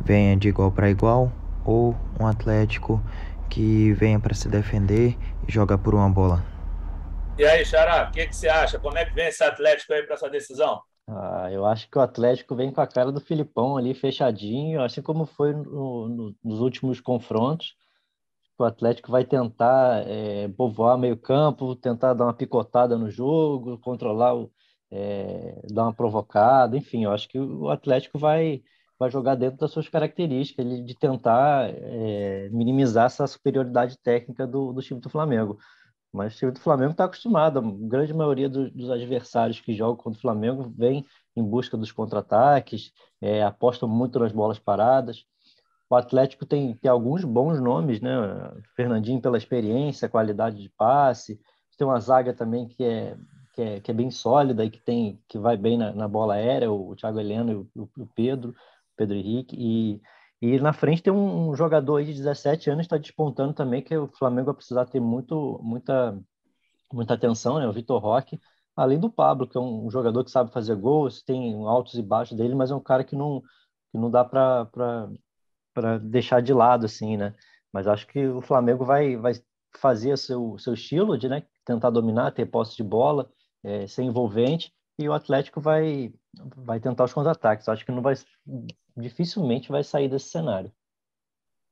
[0.00, 1.30] venha de igual para igual
[1.64, 3.00] ou um Atlético
[3.48, 5.16] que venha para se defender
[5.46, 6.44] e jogar por uma bola.
[7.38, 8.80] E aí, Xará, o que, que, você acha?
[8.80, 10.82] Como é que vem esse Atlético aí para essa decisão?
[11.06, 15.00] Ah, eu acho que o Atlético vem com a cara do Filipão ali, fechadinho, assim
[15.00, 17.76] como foi no, no, nos últimos confrontos.
[18.58, 24.34] O Atlético vai tentar é, povoar meio campo, tentar dar uma picotada no jogo, controlar
[24.34, 24.50] o,
[24.90, 28.62] é, dar uma provocada, enfim, eu acho que o Atlético vai,
[28.98, 34.82] vai jogar dentro das suas características, de tentar é, minimizar essa superioridade técnica do, do
[34.82, 35.58] time do Flamengo.
[36.12, 39.96] Mas o time do Flamengo está acostumado, a grande maioria do, dos adversários que jogam
[39.96, 41.04] contra o Flamengo vem
[41.36, 45.24] em busca dos contra-ataques, é, apostam muito nas bolas paradas.
[45.88, 48.12] O Atlético tem, tem alguns bons nomes, né?
[48.76, 51.40] Fernandinho pela experiência, qualidade de passe.
[51.76, 53.16] Tem uma zaga também que é
[53.52, 56.34] que é, que é bem sólida e que tem que vai bem na, na bola
[56.34, 58.54] aérea, o, o Thiago Heleno e o, o Pedro,
[58.96, 60.00] Pedro Henrique, e,
[60.40, 64.08] e na frente tem um, um jogador de 17 anos está despontando também, que o
[64.08, 66.18] Flamengo vai precisar ter muito, muita,
[66.92, 67.66] muita atenção, né?
[67.68, 68.40] O Vitor Roque,
[68.76, 72.36] além do Pablo, que é um jogador que sabe fazer gols, tem altos e baixos
[72.36, 73.42] dele, mas é um cara que não,
[73.90, 74.68] que não dá para
[76.02, 77.34] deixar de lado, assim, né?
[77.72, 79.32] Mas acho que o Flamengo vai, vai
[79.76, 83.30] fazer seu, seu estilo de né, tentar dominar, ter posse de bola,
[83.64, 86.12] é, ser envolvente e o Atlético vai,
[86.56, 87.68] vai tentar os contra-ataques.
[87.68, 88.14] Acho que não vai,
[88.96, 90.72] dificilmente vai sair desse cenário.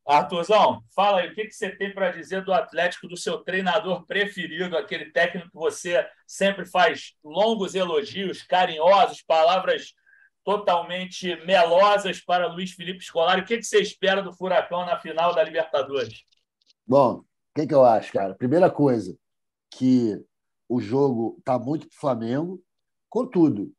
[0.07, 4.07] Arthurzão, fala aí, o que, que você tem para dizer do Atlético, do seu treinador
[4.07, 9.93] preferido, aquele técnico que você sempre faz longos elogios, carinhosos, palavras
[10.43, 13.43] totalmente melosas para Luiz Felipe Scolari.
[13.43, 16.25] O que, que você espera do Furacão na final da Libertadores?
[16.87, 17.25] Bom, o
[17.55, 18.35] que, que eu acho, cara?
[18.35, 19.15] Primeira coisa,
[19.71, 20.25] que
[20.69, 22.63] o jogo está muito para o Flamengo.
[23.09, 23.73] Contudo,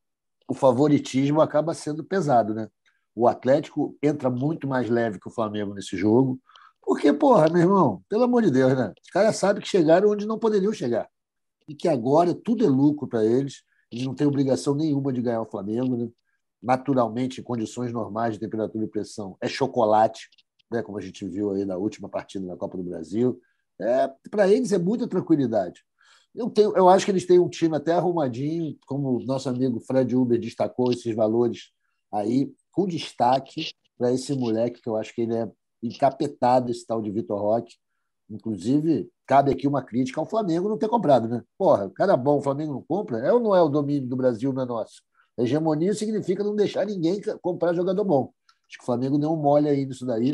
[0.47, 2.67] o favoritismo acaba sendo pesado, né?
[3.15, 6.39] O Atlético entra muito mais leve que o Flamengo nesse jogo.
[6.82, 8.93] Porque, porra, meu irmão, pelo amor de Deus, né?
[9.04, 11.08] Os caras sabem que chegaram onde não poderiam chegar.
[11.67, 13.62] E que agora tudo é lucro para eles.
[13.91, 16.10] Eles não têm obrigação nenhuma de ganhar o Flamengo, né?
[16.62, 20.30] Naturalmente, em condições normais de temperatura e pressão, é chocolate,
[20.71, 20.82] né?
[20.82, 23.39] como a gente viu aí na última partida da Copa do Brasil.
[23.80, 25.84] É, para eles é muita tranquilidade.
[26.36, 29.80] Eu, tenho, eu acho que eles têm um time até arrumadinho, como o nosso amigo
[29.80, 31.72] Fred Uber destacou esses valores
[32.12, 35.50] aí, com destaque para esse moleque, que eu acho que ele é
[35.82, 37.76] encapetado, esse tal de Vitor Roque.
[38.30, 41.44] Inclusive, cabe aqui uma crítica ao Flamengo não ter comprado, né?
[41.58, 43.20] Porra, cara bom, o Flamengo não compra?
[43.20, 45.02] É ou não é o domínio do Brasil, não é nosso?
[45.38, 48.32] Hegemonia significa não deixar ninguém comprar jogador bom.
[48.68, 50.34] Acho que o Flamengo não molha aí nisso daí.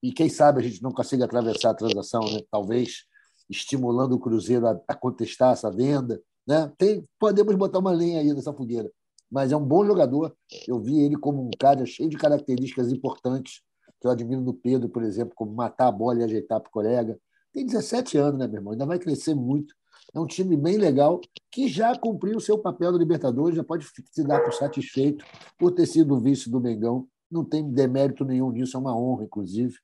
[0.00, 2.40] E quem sabe a gente não consiga atravessar a transação, né?
[2.50, 3.04] Talvez
[3.48, 6.20] estimulando o Cruzeiro a, a contestar essa venda.
[6.46, 6.70] Né?
[6.76, 8.90] Tem, podemos botar uma lenha aí nessa fogueira.
[9.30, 10.34] Mas é um bom jogador.
[10.66, 13.60] Eu vi ele como um cara cheio de características importantes,
[14.00, 16.72] que eu admiro no Pedro, por exemplo, como matar a bola e ajeitar para o
[16.72, 17.18] colega.
[17.52, 18.72] Tem 17 anos, né, meu irmão?
[18.72, 19.74] Ainda vai crescer muito.
[20.14, 23.86] É um time bem legal que já cumpriu o seu papel no Libertadores, já pode
[24.10, 25.24] se dar por satisfeito
[25.58, 27.06] por ter sido vice do Mengão.
[27.30, 29.74] Não tem demérito nenhum nisso, é uma honra, inclusive.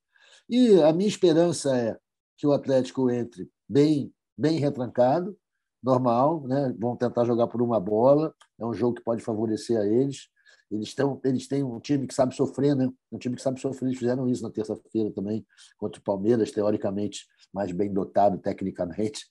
[0.49, 1.99] E a minha esperança é
[2.37, 5.37] que o Atlético entre bem, bem retrancado,
[5.83, 6.75] normal, né?
[6.79, 10.29] vão tentar jogar por uma bola, é um jogo que pode favorecer a eles.
[10.71, 12.91] Eles, tão, eles têm um time que sabe sofrer, né?
[13.13, 13.89] Um time que sabe sofrer.
[13.89, 15.47] Eles fizeram isso na terça-feira também,
[15.77, 19.27] contra o Palmeiras, teoricamente mais bem dotado tecnicamente.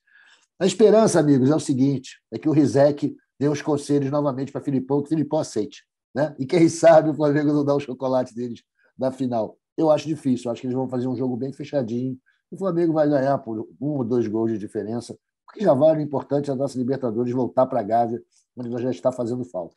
[0.60, 4.62] A esperança, amigos, é o seguinte: é que o Rizek dê os conselhos novamente para
[4.62, 5.84] Filipão, que o Filipão aceite.
[6.16, 6.34] Né?
[6.40, 8.64] E quem sabe o Flamengo não dá o chocolate deles
[8.98, 9.58] na final.
[9.76, 12.18] Eu acho difícil, eu acho que eles vão fazer um jogo bem fechadinho.
[12.54, 16.02] O Flamengo vai ganhar por um ou dois gols de diferença, porque já vale o
[16.04, 18.22] importante a nossa Libertadores voltar para a Gávea,
[18.56, 19.74] onde nós já está fazendo falta.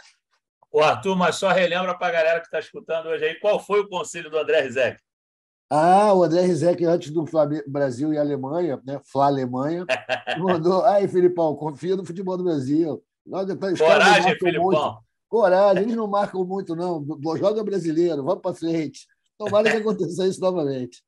[0.71, 3.81] O Arthur, mas só relembra para a galera que está escutando hoje aí, qual foi
[3.81, 5.01] o conselho do André Rizek?
[5.71, 9.01] Ah, o André Rizek, antes do Flamengo, Brasil e Alemanha, né?
[9.11, 9.87] Flá-Alemanha,
[10.39, 10.85] mandou.
[10.85, 13.03] Ai, Filipão, confia no futebol do Brasil.
[13.25, 14.65] Nós, Coragem, Filipão.
[14.65, 14.99] Muito.
[15.31, 17.03] Coragem, eles não marcam muito, não.
[17.39, 19.07] Joga brasileiro, vamos para frente.
[19.39, 21.06] Tomara que aconteça isso novamente.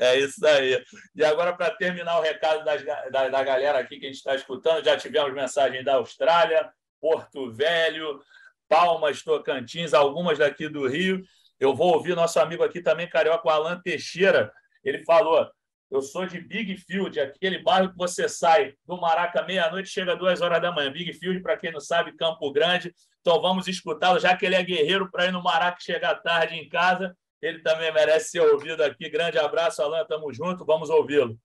[0.00, 0.82] É isso aí.
[1.14, 4.34] E agora, para terminar o recado das, da, da galera aqui que a gente está
[4.34, 8.18] escutando, já tivemos mensagem da Austrália, Porto Velho,
[8.66, 11.22] Palmas, Tocantins, algumas daqui do Rio.
[11.58, 14.50] Eu vou ouvir nosso amigo aqui também, carioca, o Alan Teixeira.
[14.82, 15.46] Ele falou:
[15.90, 20.40] Eu sou de Big Field, aquele bairro que você sai do Maraca meia-noite, chega duas
[20.40, 20.90] horas da manhã.
[20.90, 22.94] Big Field, para quem não sabe, Campo Grande.
[23.20, 26.66] Então vamos escutá-lo, já que ele é guerreiro para ir no Maraca chegar tarde em
[26.70, 27.14] casa.
[27.42, 29.08] Ele também merece ser ouvido aqui.
[29.10, 30.04] Grande abraço, Alan.
[30.06, 30.64] Tamo junto.
[30.64, 31.36] Vamos ouvi-lo.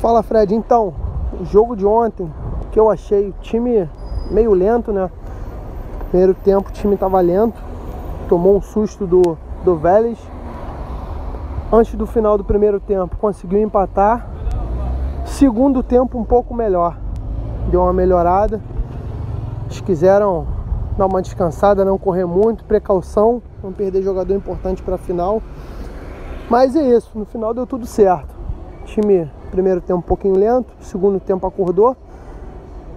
[0.00, 0.54] Fala, Fred.
[0.54, 0.94] Então,
[1.38, 2.32] o jogo de ontem,
[2.72, 3.88] que eu achei o time
[4.30, 5.10] meio lento, né?
[6.08, 7.60] Primeiro tempo o time estava lento.
[8.26, 10.18] Tomou um susto do, do Vélez.
[11.70, 14.26] Antes do final do primeiro tempo, conseguiu empatar.
[15.26, 16.96] Segundo tempo, um pouco melhor.
[17.70, 18.62] Deu uma melhorada.
[19.66, 20.57] Eles quiseram
[20.98, 25.40] dar uma descansada, não correr muito, precaução, não perder jogador importante para a final.
[26.50, 28.34] Mas é isso, no final deu tudo certo.
[28.82, 31.96] O time, primeiro tempo um pouquinho lento, segundo tempo acordou,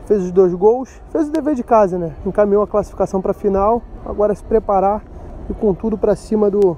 [0.07, 2.13] fez os dois gols, fez o dever de casa, né?
[2.25, 5.03] Encaminhou a classificação para a final, agora é se preparar
[5.47, 6.75] e com tudo para cima do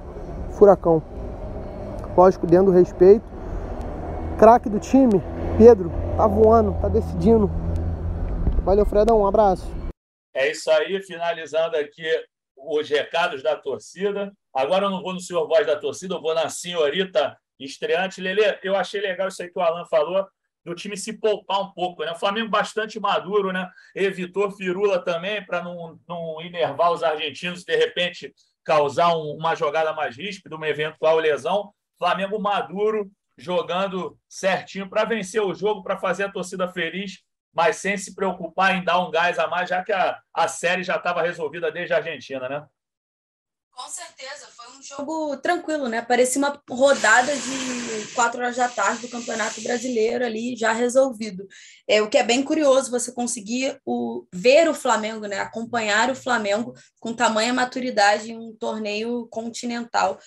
[0.52, 1.02] Furacão.
[2.18, 3.24] Lógico, dentro do respeito.
[4.38, 5.24] Craque do time,
[5.58, 7.50] Pedro, tá voando, tá decidindo.
[8.66, 9.83] Valeu, Fredão, um abraço.
[10.34, 12.04] É isso aí, finalizando aqui
[12.56, 14.32] os recados da torcida.
[14.54, 18.22] Agora eu não vou no senhor voz da torcida, eu vou na senhorita estreante.
[18.22, 20.28] Lele, eu achei legal isso aí que o Alan falou,
[20.66, 22.04] do time se poupar um pouco.
[22.04, 22.12] Né?
[22.12, 23.70] O Flamengo bastante maduro, né?
[23.96, 29.94] evitou firula também para não, não enervar os argentinos, de repente causar um, uma jogada
[29.94, 31.74] mais ríspida, uma eventual lesão.
[31.98, 37.22] Flamengo maduro, jogando certinho para vencer o jogo, para fazer a torcida feliz
[37.54, 40.84] mas sem se preocupar em dar um gás a mais, já que a, a série
[40.84, 42.66] já estava resolvida desde a Argentina, né?
[43.76, 46.00] Com certeza, foi um jogo tranquilo, né?
[46.00, 51.48] Parecia uma rodada de quatro horas da tarde do Campeonato Brasileiro ali já resolvido.
[51.88, 55.40] É o que é bem curioso você conseguir o, ver o Flamengo, né?
[55.40, 60.20] Acompanhar o Flamengo com tamanha maturidade em um torneio continental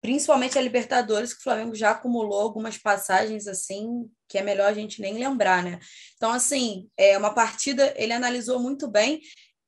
[0.00, 4.74] principalmente a Libertadores, que o Flamengo já acumulou algumas passagens assim, que é melhor a
[4.74, 5.78] gente nem lembrar, né?
[6.16, 9.20] Então, assim, é uma partida, ele analisou muito bem.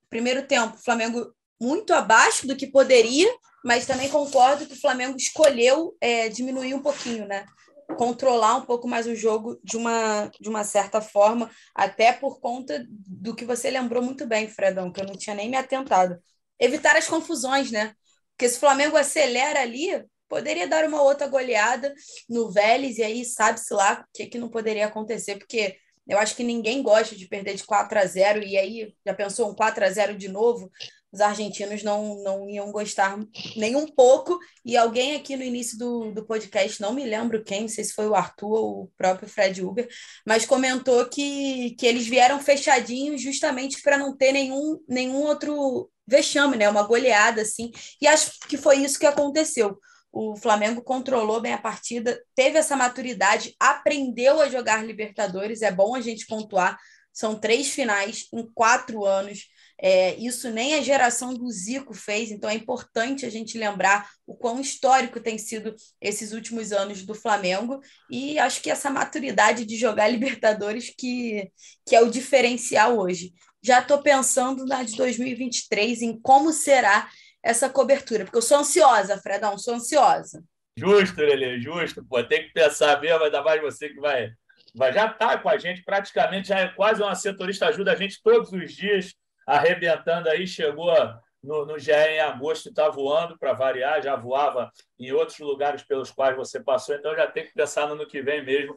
[0.08, 3.30] Primeiro tempo, o Flamengo muito abaixo do que poderia,
[3.64, 7.46] mas também concordo que o Flamengo escolheu é, diminuir um pouquinho, né?
[7.98, 12.84] Controlar um pouco mais o jogo de uma, de uma certa forma, até por conta
[12.88, 16.18] do que você lembrou muito bem, Fredão, que eu não tinha nem me atentado.
[16.58, 17.94] Evitar as confusões, né?
[18.30, 21.92] Porque se o Flamengo acelera ali, poderia dar uma outra goleada
[22.26, 25.76] no Vélez, e aí sabe-se lá o que, que não poderia acontecer, porque
[26.08, 29.50] eu acho que ninguém gosta de perder de 4 a 0 e aí já pensou
[29.50, 30.70] um 4 a 0 de novo?
[31.12, 33.18] Os argentinos não, não iam gostar
[33.56, 34.38] nem um pouco.
[34.64, 37.92] E alguém aqui no início do, do podcast, não me lembro quem, não sei se
[37.92, 39.86] foi o Arthur ou o próprio Fred Uber,
[40.26, 46.56] mas comentou que, que eles vieram fechadinhos justamente para não ter nenhum, nenhum outro vexame,
[46.56, 46.70] né?
[46.70, 47.70] Uma goleada assim.
[48.00, 49.78] E acho que foi isso que aconteceu
[50.12, 55.62] o Flamengo controlou bem a partida, teve essa maturidade, aprendeu a jogar Libertadores.
[55.62, 56.78] É bom a gente pontuar.
[57.10, 59.46] São três finais em quatro anos.
[59.80, 64.34] É, isso nem a geração do Zico fez, então é importante a gente lembrar o
[64.34, 67.80] quão histórico tem sido esses últimos anos do Flamengo.
[68.10, 71.50] E acho que essa maturidade de jogar Libertadores que,
[71.86, 73.32] que é o diferencial hoje.
[73.62, 77.08] Já estou pensando na de 2023, em como será
[77.42, 80.42] essa cobertura, porque eu sou ansiosa, Fredão, sou ansiosa.
[80.76, 82.04] Justo, Lele, justo.
[82.04, 84.30] Pô, tem que pensar mesmo, ainda mais você que vai,
[84.74, 88.22] vai já está com a gente, praticamente já é quase uma setorista, ajuda a gente
[88.22, 89.14] todos os dias,
[89.46, 90.94] arrebentando aí, chegou
[91.42, 96.10] no, no GE em agosto está voando para variar, já voava em outros lugares pelos
[96.10, 98.76] quais você passou, então já tem que pensar no ano que vem mesmo.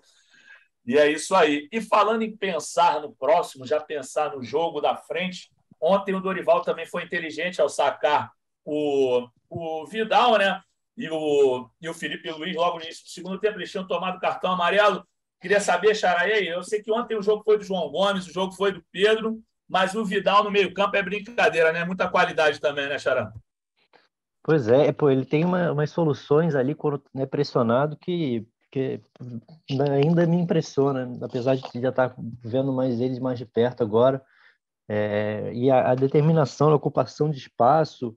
[0.83, 1.67] E é isso aí.
[1.71, 5.49] E falando em pensar no próximo, já pensar no jogo da frente,
[5.79, 8.31] Ontem o Dorival também foi inteligente ao sacar
[8.65, 10.61] o, o Vidal, né?
[10.97, 14.19] E o, e o Felipe Luiz, logo no início do segundo tempo, eles tinham tomado
[14.19, 15.05] cartão amarelo.
[15.41, 18.53] Queria saber, Xaraí, eu sei que ontem o jogo foi do João Gomes, o jogo
[18.53, 21.83] foi do Pedro, mas o Vidal no meio-campo é brincadeira, né?
[21.83, 23.31] Muita qualidade também, né, Xará?
[24.41, 29.01] Pois é, pô, ele tem uma, umas soluções ali quando é pressionado que, que
[29.69, 34.21] ainda me impressiona, apesar de já estar tá vendo mais eles mais de perto agora.
[34.87, 38.15] É, e a, a, determinação, a ocupação de espaço,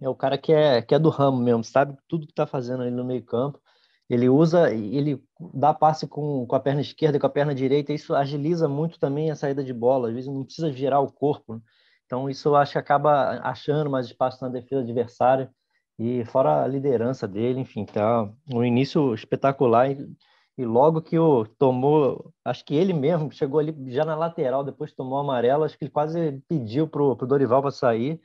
[0.00, 2.82] é o cara que é, que é do ramo mesmo, sabe tudo que está fazendo
[2.82, 3.60] ali no meio campo.
[4.08, 5.22] Ele usa, ele
[5.54, 8.98] dá passe com, com a perna esquerda e com a perna direita, isso agiliza muito
[8.98, 11.54] também a saída de bola, às vezes não precisa girar o corpo.
[11.54, 11.60] Né?
[12.06, 15.50] Então, isso eu acho que acaba achando mais espaço na defesa adversária.
[15.98, 19.90] E fora a liderança dele, enfim, tá um início espetacular.
[19.90, 20.06] E,
[20.58, 24.92] e logo que o tomou, acho que ele mesmo chegou ali já na lateral, depois
[24.92, 28.20] tomou amarelo, acho que ele quase pediu pro, o Dorival para sair,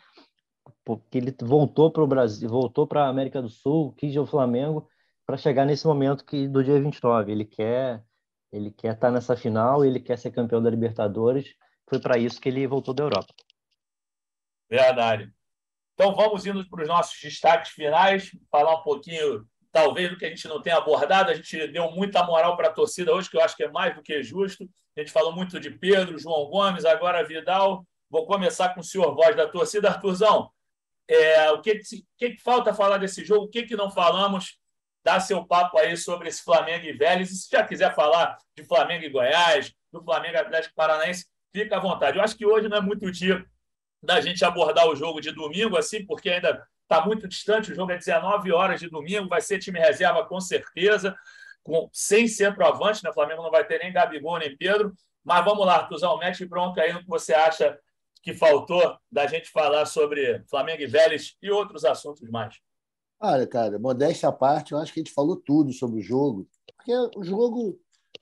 [0.90, 4.90] porque ele voltou para o Brasil, voltou para a América do Sul, quis o Flamengo
[5.24, 7.32] para chegar nesse momento que do dia 29.
[7.32, 8.04] Ele quer
[8.52, 11.54] ele quer estar tá nessa final, ele quer ser campeão da Libertadores.
[11.88, 13.32] Foi para isso que ele voltou da Europa.
[14.68, 15.32] Verdade.
[15.94, 20.30] Então vamos indo para os nossos destaques finais, falar um pouquinho, talvez, do que a
[20.30, 21.30] gente não tenha abordado.
[21.30, 23.96] A gente deu muita moral para a torcida hoje, que eu acho que é mais
[23.96, 24.68] do que justo.
[24.98, 27.86] A gente falou muito de Pedro, João Gomes, agora Vidal.
[28.10, 30.50] Vou começar com o senhor voz da torcida, Arthurzão.
[31.10, 31.80] É, o que,
[32.18, 33.46] que, que falta falar desse jogo?
[33.46, 34.60] O que, que não falamos?
[35.04, 37.32] Dá seu papo aí sobre esse Flamengo e Vélez.
[37.32, 41.80] E se já quiser falar de Flamengo e Goiás, do Flamengo Atlético Paranaense, fica à
[41.80, 42.18] vontade.
[42.18, 43.44] Eu acho que hoje não é muito dia
[44.04, 47.72] da gente abordar o jogo de domingo, assim, porque ainda está muito distante.
[47.72, 51.16] O jogo é 19 horas de domingo, vai ser time reserva com certeza,
[51.64, 53.10] com sem centroavante, né?
[53.10, 54.94] O Flamengo não vai ter nem Gabigol nem Pedro.
[55.24, 57.80] Mas vamos lá, Artuzão, mete bronca aí no que você acha
[58.22, 62.60] que faltou da gente falar sobre Flamengo e Vélez e outros assuntos mais.
[63.20, 66.48] Olha, cara, modéstia à parte, eu acho que a gente falou tudo sobre o jogo,
[66.78, 67.80] porque o jogo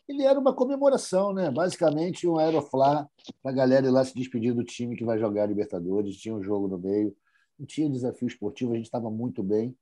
[0.07, 1.51] ele era uma comemoração, né?
[1.51, 3.07] Basicamente um aeroflá
[3.41, 6.17] para a galera ir lá se despedir do time que vai jogar a Libertadores.
[6.17, 7.15] Tinha um jogo no meio,
[7.59, 9.75] não tinha desafio esportivo, a gente estava muito bem.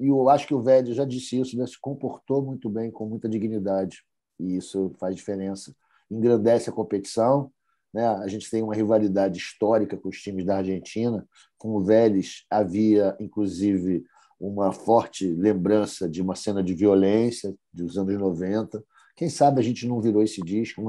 [0.00, 1.66] E eu acho que o Velho já disse isso, né?
[1.66, 4.04] se comportou muito bem, com muita dignidade.
[4.38, 5.74] E isso faz diferença.
[6.10, 7.52] Engrandece a competição.
[7.92, 8.06] Né?
[8.06, 11.26] A gente tem uma rivalidade histórica com os times da Argentina.
[11.58, 14.04] Com o Vélez havia, inclusive,
[14.40, 18.82] uma forte lembrança de uma cena de violência dos anos 90.
[19.14, 20.82] Quem sabe a gente não virou esse disco,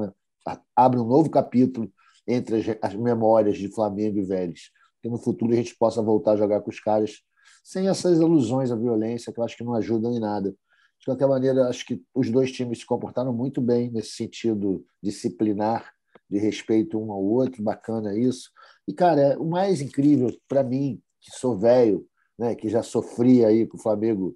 [0.76, 1.92] abre um novo capítulo
[2.28, 6.32] entre as, as memórias de Flamengo e Vélez, que no futuro a gente possa voltar
[6.32, 7.22] a jogar com os caras
[7.64, 10.52] sem essas alusões à violência, que eu acho que não ajudam em nada.
[11.00, 15.94] De qualquer maneira, acho que os dois times se comportaram muito bem nesse sentido disciplinar,
[16.30, 18.50] de respeito um ao outro, bacana isso.
[18.88, 22.08] E, cara, o mais incrível para mim, que sou velho,
[22.38, 24.36] né, que já sofri aí com o Flamengo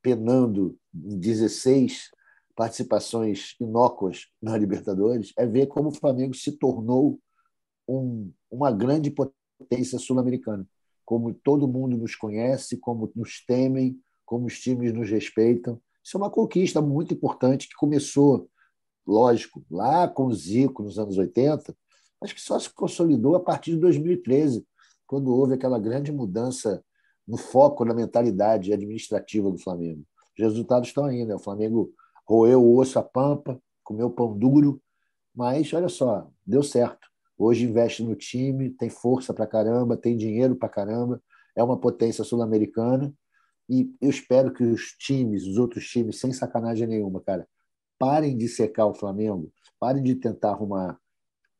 [0.00, 2.10] penando em 16,
[2.54, 7.18] participações inócuas na Libertadores é ver como o Flamengo se tornou
[7.88, 10.66] um, uma grande potência sul-americana.
[11.04, 15.80] Como todo mundo nos conhece, como nos temem, como os times nos respeitam.
[16.02, 18.48] Isso é uma conquista muito importante que começou,
[19.06, 21.74] lógico, lá com o Zico nos anos 80,
[22.20, 24.64] mas que só se consolidou a partir de 2013,
[25.06, 26.82] quando houve aquela grande mudança
[27.26, 30.04] no foco, na mentalidade administrativa do Flamengo.
[30.38, 31.34] Os resultados estão aí, né?
[31.34, 31.92] O Flamengo
[32.26, 34.80] roeu o osso a pampa, comeu pão duro,
[35.34, 37.08] mas olha só, deu certo.
[37.36, 41.20] Hoje investe no time, tem força para caramba, tem dinheiro para caramba,
[41.56, 43.12] é uma potência sul-americana
[43.68, 47.48] e eu espero que os times, os outros times, sem sacanagem nenhuma, cara,
[48.02, 50.98] parem de secar o Flamengo, parem de tentar arrumar,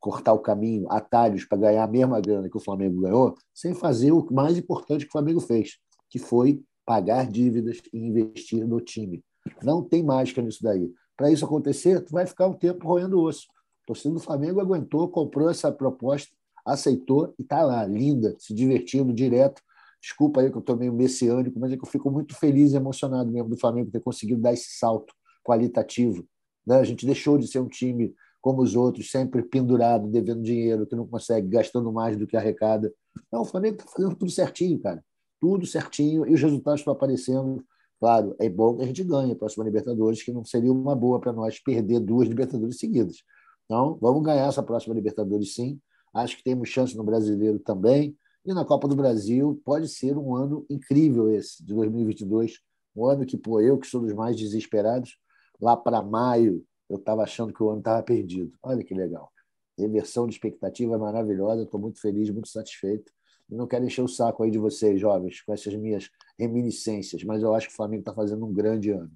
[0.01, 4.11] cortar o caminho, atalhos para ganhar a mesma grana que o Flamengo ganhou, sem fazer
[4.11, 5.79] o mais importante que o Flamengo fez,
[6.11, 9.23] que foi pagar dívidas e investir no time.
[9.63, 10.93] Não tem mágica nisso daí.
[11.17, 13.47] Para isso acontecer, tu vai ficar um tempo roendo osso.
[13.85, 16.35] O torcedor do Flamengo aguentou, comprou essa proposta,
[16.67, 19.63] aceitou e está lá, linda, se divertindo direto.
[20.01, 22.77] Desculpa aí que eu estou meio messiânico, mas é que eu fico muito feliz e
[22.77, 25.15] emocionado mesmo do Flamengo ter conseguido dar esse salto
[25.45, 26.27] qualitativo.
[26.67, 26.77] Né?
[26.77, 30.97] A gente deixou de ser um time como os outros, sempre pendurado, devendo dinheiro, que
[30.97, 32.93] não consegue, gastando mais do que arrecada.
[33.31, 35.03] Não, o Flamengo está fazendo tudo certinho, cara.
[35.41, 37.65] Tudo certinho e os resultados estão aparecendo.
[38.01, 41.21] Claro, é bom que a gente ganhe a próxima Libertadores, que não seria uma boa
[41.21, 43.19] para nós perder duas Libertadores seguidas.
[43.65, 45.81] Então, vamos ganhar essa próxima Libertadores sim.
[46.13, 48.17] Acho que temos chance no Brasileiro também.
[48.45, 52.59] E na Copa do Brasil pode ser um ano incrível esse, de 2022.
[52.95, 55.17] Um ano que, pô, eu que sou dos mais desesperados,
[55.61, 58.53] lá para maio eu estava achando que o ano estava perdido.
[58.63, 59.33] Olha que legal.
[59.79, 61.63] reversão de expectativa maravilhosa.
[61.63, 63.11] Estou muito feliz, muito satisfeito.
[63.51, 67.43] E não quero encher o saco aí de vocês, jovens, com essas minhas reminiscências, mas
[67.43, 69.11] eu acho que o Flamengo está fazendo um grande ano.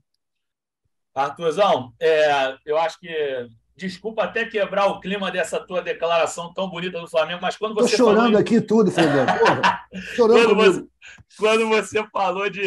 [1.15, 3.09] Arthurzão, é, eu acho que
[3.77, 7.93] Desculpa até quebrar o clima dessa tua declaração tão bonita do Flamengo, mas quando você.
[7.93, 9.29] Estou chorando aqui tudo, Fernando.
[10.17, 10.87] chorando quando, você,
[11.37, 12.63] quando você falou de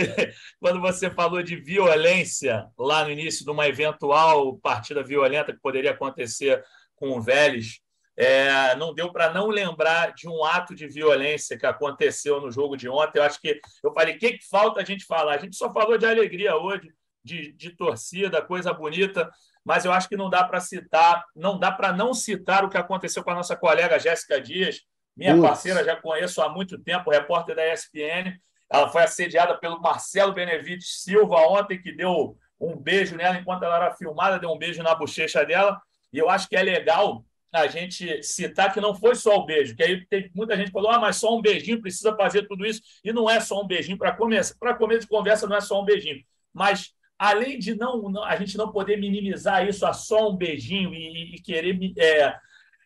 [0.60, 5.92] quando você falou de violência lá no início de uma eventual partida violenta que poderia
[5.92, 6.64] acontecer
[6.96, 7.80] com o Vélez,
[8.16, 12.78] é, não deu para não lembrar de um ato de violência que aconteceu no jogo
[12.78, 13.18] de ontem.
[13.18, 15.34] Eu acho que eu falei, o que, que falta a gente falar?
[15.34, 16.92] A gente só falou de alegria hoje,
[17.24, 19.28] de, de torcida, coisa bonita
[19.64, 22.78] mas eu acho que não dá para citar, não dá para não citar o que
[22.78, 24.82] aconteceu com a nossa colega Jéssica Dias,
[25.16, 25.44] minha Ups.
[25.44, 28.40] parceira, já conheço há muito tempo, repórter da ESPN.
[28.72, 33.76] Ela foi assediada pelo Marcelo Benevides Silva ontem, que deu um beijo nela enquanto ela
[33.76, 35.82] era filmada, deu um beijo na bochecha dela.
[36.14, 39.76] E eu acho que é legal a gente citar que não foi só o beijo,
[39.76, 42.66] que aí tem muita gente que falou, ah, mas só um beijinho precisa fazer tudo
[42.66, 42.82] isso.
[43.04, 44.56] E não é só um beijinho para começar.
[44.60, 46.24] Para começo de conversa, não é só um beijinho.
[46.54, 51.36] Mas além de não, a gente não poder minimizar isso a só um beijinho e,
[51.36, 52.36] e querer é,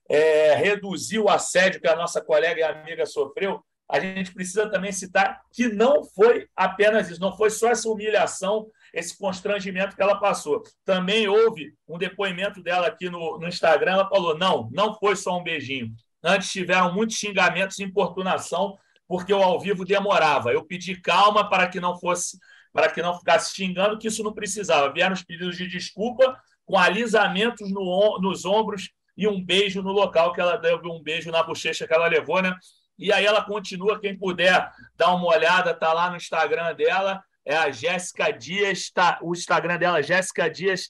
[0.10, 4.92] é, reduzir o assédio que a nossa colega e amiga sofreu, a gente precisa também
[4.92, 10.20] citar que não foi apenas isso, não foi só essa humilhação, esse constrangimento que ela
[10.20, 10.64] passou.
[10.84, 15.38] Também houve um depoimento dela aqui no, no Instagram, ela falou: não, não foi só
[15.38, 15.94] um beijinho.
[16.24, 18.78] Antes tiveram muitos xingamentos e importunação,
[19.08, 20.52] porque o ao vivo demorava.
[20.52, 22.40] Eu pedi calma para que não fosse
[22.74, 24.92] para que não ficasse xingando, que isso não precisava.
[24.92, 30.34] Vieram os pedidos de desculpa com alisamentos no, nos ombros e um beijo no local
[30.34, 32.56] que ela deu, um beijo na bochecha que ela levou, né?
[32.98, 37.56] E aí ela continua, quem puder dar uma olhada, tá lá no Instagram dela, é
[37.56, 40.90] a Jéssica Dias, tá, o Instagram dela é Jéssica Dias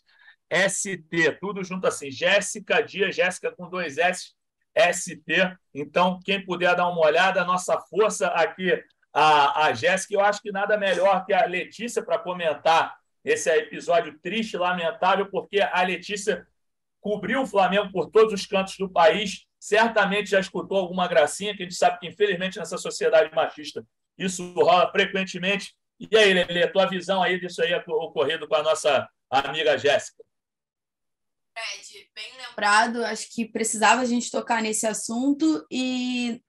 [0.70, 4.34] ST, tudo junto assim, Jéssica Dias, Jéssica com dois S,
[4.94, 5.58] ST.
[5.74, 8.82] Então, quem puder dar uma olhada, nossa força aqui
[9.14, 10.16] a, a Jéssica.
[10.16, 15.62] Eu acho que nada melhor que a Letícia para comentar esse episódio triste, lamentável, porque
[15.62, 16.46] a Letícia
[17.00, 19.46] cobriu o Flamengo por todos os cantos do país.
[19.60, 23.86] Certamente já escutou alguma gracinha, que a gente sabe que, infelizmente, nessa sociedade machista,
[24.18, 25.74] isso rola frequentemente.
[26.00, 30.24] E aí, Lelê, tua visão aí disso aí ocorrido com a nossa amiga Jéssica?
[31.54, 36.42] Fred, bem lembrado, acho que precisava a gente tocar nesse assunto e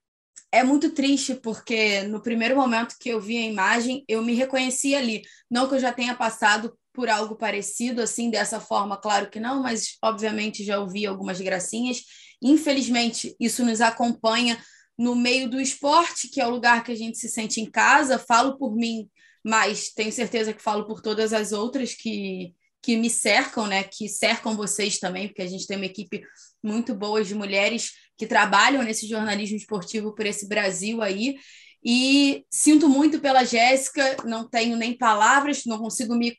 [0.55, 4.95] é muito triste porque no primeiro momento que eu vi a imagem, eu me reconheci
[4.95, 5.23] ali.
[5.51, 9.61] Não que eu já tenha passado por algo parecido assim, dessa forma, claro que não,
[9.61, 12.03] mas obviamente já ouvi algumas gracinhas.
[12.41, 14.57] Infelizmente, isso nos acompanha
[14.97, 18.17] no meio do esporte, que é o lugar que a gente se sente em casa.
[18.17, 19.11] Falo por mim,
[19.43, 23.83] mas tenho certeza que falo por todas as outras que que me cercam, né?
[23.83, 26.23] Que cercam vocês também, porque a gente tem uma equipe
[26.63, 31.37] muito boa de mulheres que trabalham nesse jornalismo esportivo por esse Brasil aí.
[31.85, 36.37] E sinto muito pela Jéssica, não tenho nem palavras, não consigo me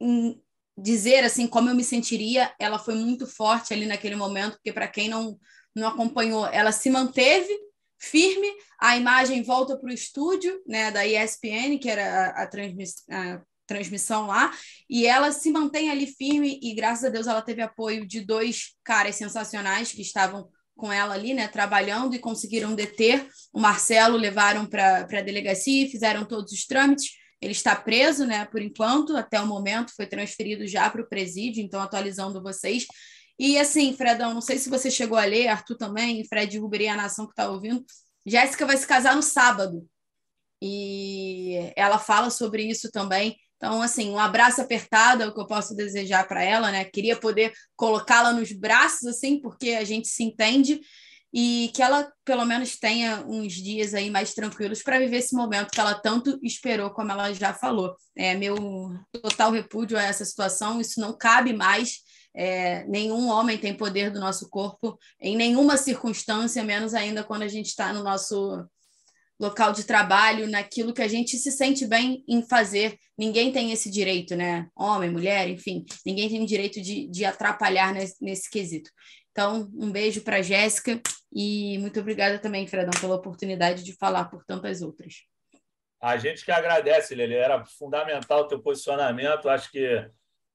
[0.00, 0.40] hum,
[0.76, 2.52] dizer assim como eu me sentiria.
[2.58, 5.38] Ela foi muito forte ali naquele momento, porque para quem não,
[5.74, 7.52] não acompanhou, ela se manteve
[7.98, 8.48] firme.
[8.80, 13.40] A imagem volta para o estúdio né, da ESPN, que era a, a, transmiss, a
[13.66, 14.52] transmissão lá,
[14.90, 18.74] e ela se mantém ali firme e graças a Deus ela teve apoio de dois
[18.84, 20.50] caras sensacionais que estavam
[20.82, 26.24] com ela ali, né, trabalhando e conseguiram deter o Marcelo, levaram para a delegacia, fizeram
[26.24, 27.12] todos os trâmites.
[27.40, 31.62] Ele está preso, né, por enquanto, até o momento, foi transferido já para o presídio,
[31.62, 32.84] então atualizando vocês.
[33.38, 36.88] E assim, Fredão, não sei se você chegou a ler, Arthur também, Fred Huber e
[36.88, 37.84] a nação que está ouvindo.
[38.26, 39.88] Jéssica vai se casar no sábado.
[40.60, 43.36] E ela fala sobre isso também.
[43.62, 46.84] Então, assim, um abraço apertado é o que eu posso desejar para ela, né?
[46.84, 50.80] Queria poder colocá-la nos braços, assim, porque a gente se entende
[51.32, 55.70] e que ela pelo menos tenha uns dias aí mais tranquilos para viver esse momento
[55.70, 57.94] que ela tanto esperou, como ela já falou.
[58.16, 58.56] É meu
[59.12, 62.00] total repúdio a essa situação, isso não cabe mais.
[62.34, 67.48] É, nenhum homem tem poder do nosso corpo em nenhuma circunstância, menos ainda quando a
[67.48, 68.66] gente está no nosso
[69.42, 72.96] local de trabalho, naquilo que a gente se sente bem em fazer.
[73.18, 74.68] Ninguém tem esse direito, né?
[74.76, 78.90] Homem, mulher, enfim, ninguém tem o direito de, de atrapalhar nesse, nesse quesito.
[79.32, 81.00] Então, um beijo para Jéssica
[81.34, 85.14] e muito obrigada também, Fredão, pela oportunidade de falar por tantas outras.
[86.00, 87.34] A gente que agradece, Lele.
[87.34, 89.48] Era fundamental o teu posicionamento.
[89.48, 90.06] Acho que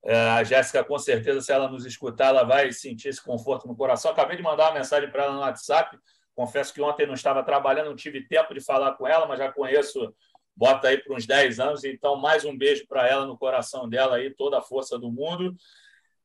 [0.06, 3.76] é, a Jéssica, com certeza, se ela nos escutar, ela vai sentir esse conforto no
[3.76, 4.12] coração.
[4.12, 5.98] Acabei de mandar uma mensagem para ela no WhatsApp
[6.38, 9.52] Confesso que ontem não estava trabalhando, não tive tempo de falar com ela, mas já
[9.52, 10.14] conheço,
[10.56, 11.84] bota aí por uns 10 anos.
[11.84, 15.56] Então, mais um beijo para ela no coração dela aí, toda a força do mundo.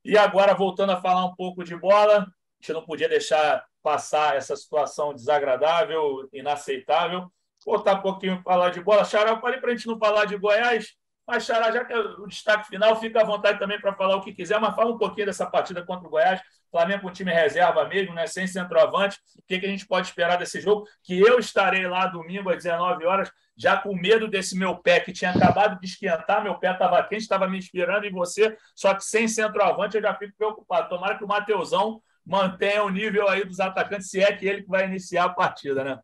[0.04, 2.26] E agora, voltando a falar um pouco de bola, a
[2.60, 7.32] gente não podia deixar passar essa situação desagradável, inaceitável.
[7.64, 9.06] Voltar um pouquinho falar de bola.
[9.06, 10.94] Xará, falei para a gente não falar de Goiás,
[11.26, 14.34] mas, Xará, já que o destaque final, fica à vontade também para falar o que
[14.34, 16.40] quiser, mas fala um pouquinho dessa partida contra o Goiás.
[16.70, 18.26] Flamengo com time reserva mesmo, né?
[18.26, 19.18] sem centroavante.
[19.38, 20.86] O que, que a gente pode esperar desse jogo?
[21.02, 25.12] Que eu estarei lá domingo às 19 horas, já com medo desse meu pé que
[25.12, 29.04] tinha acabado de esquentar, meu pé estava quente, estava me inspirando em você, só que
[29.04, 30.88] sem centroavante eu já fico preocupado.
[30.88, 34.68] Tomara que o Mateusão mantenha o nível aí dos atacantes, se é que ele que
[34.68, 35.98] vai iniciar a partida, né?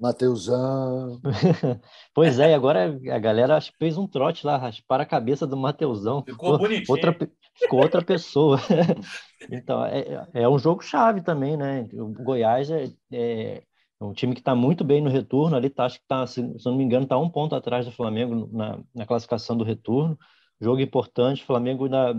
[0.00, 1.20] Mateusão.
[2.14, 6.24] pois é, e agora a galera fez um trote lá, raspar a cabeça do Mateusão.
[6.24, 6.86] Ficou bonitinho.
[6.88, 7.16] Outra,
[7.54, 8.58] ficou outra pessoa.
[9.50, 11.86] então, é, é um jogo chave também, né?
[11.92, 13.62] O Goiás é, é
[14.00, 16.64] um time que está muito bem no retorno, ali tá, acho que está, se, se
[16.64, 20.18] não me engano, está um ponto atrás do Flamengo na, na classificação do retorno.
[20.60, 22.14] Jogo importante, Flamengo na,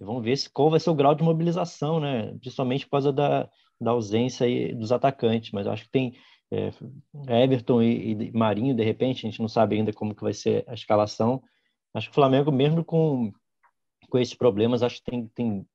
[0.00, 2.32] Vamos ver se, qual vai ser o grau de mobilização, né?
[2.40, 3.48] Principalmente por causa da,
[3.80, 5.50] da ausência aí dos atacantes.
[5.52, 6.14] Mas acho que tem
[6.54, 10.32] é, Everton e, e, Marinho, de repente, a gente não sabe ainda como que vai
[10.32, 11.42] ser a escalação.
[11.92, 13.32] Acho que o Flamengo, mesmo com,
[14.08, 15.66] com esses problemas, acho que tem, tem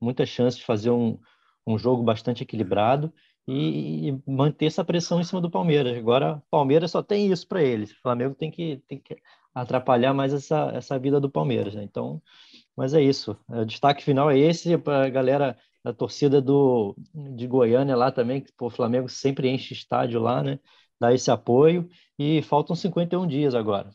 [0.00, 1.18] muita chance de fazer um,
[1.66, 3.12] um jogo bastante equilibrado
[3.46, 5.96] e, e, manter essa pressão em cima do Palmeiras.
[5.96, 7.90] Agora, o Palmeiras só tem isso para eles.
[7.92, 9.16] O Flamengo tem que, tem que
[9.54, 11.74] atrapalhar mais essa, essa vida do Palmeiras.
[11.74, 11.82] Né?
[11.82, 12.22] Então,
[12.76, 13.36] mas é isso.
[13.48, 18.40] O destaque final é esse para a galera da torcida do, de Goiânia lá também,
[18.40, 20.58] que o Flamengo sempre enche estádio lá, né?
[21.00, 23.90] Dá esse apoio e faltam 51 dias agora.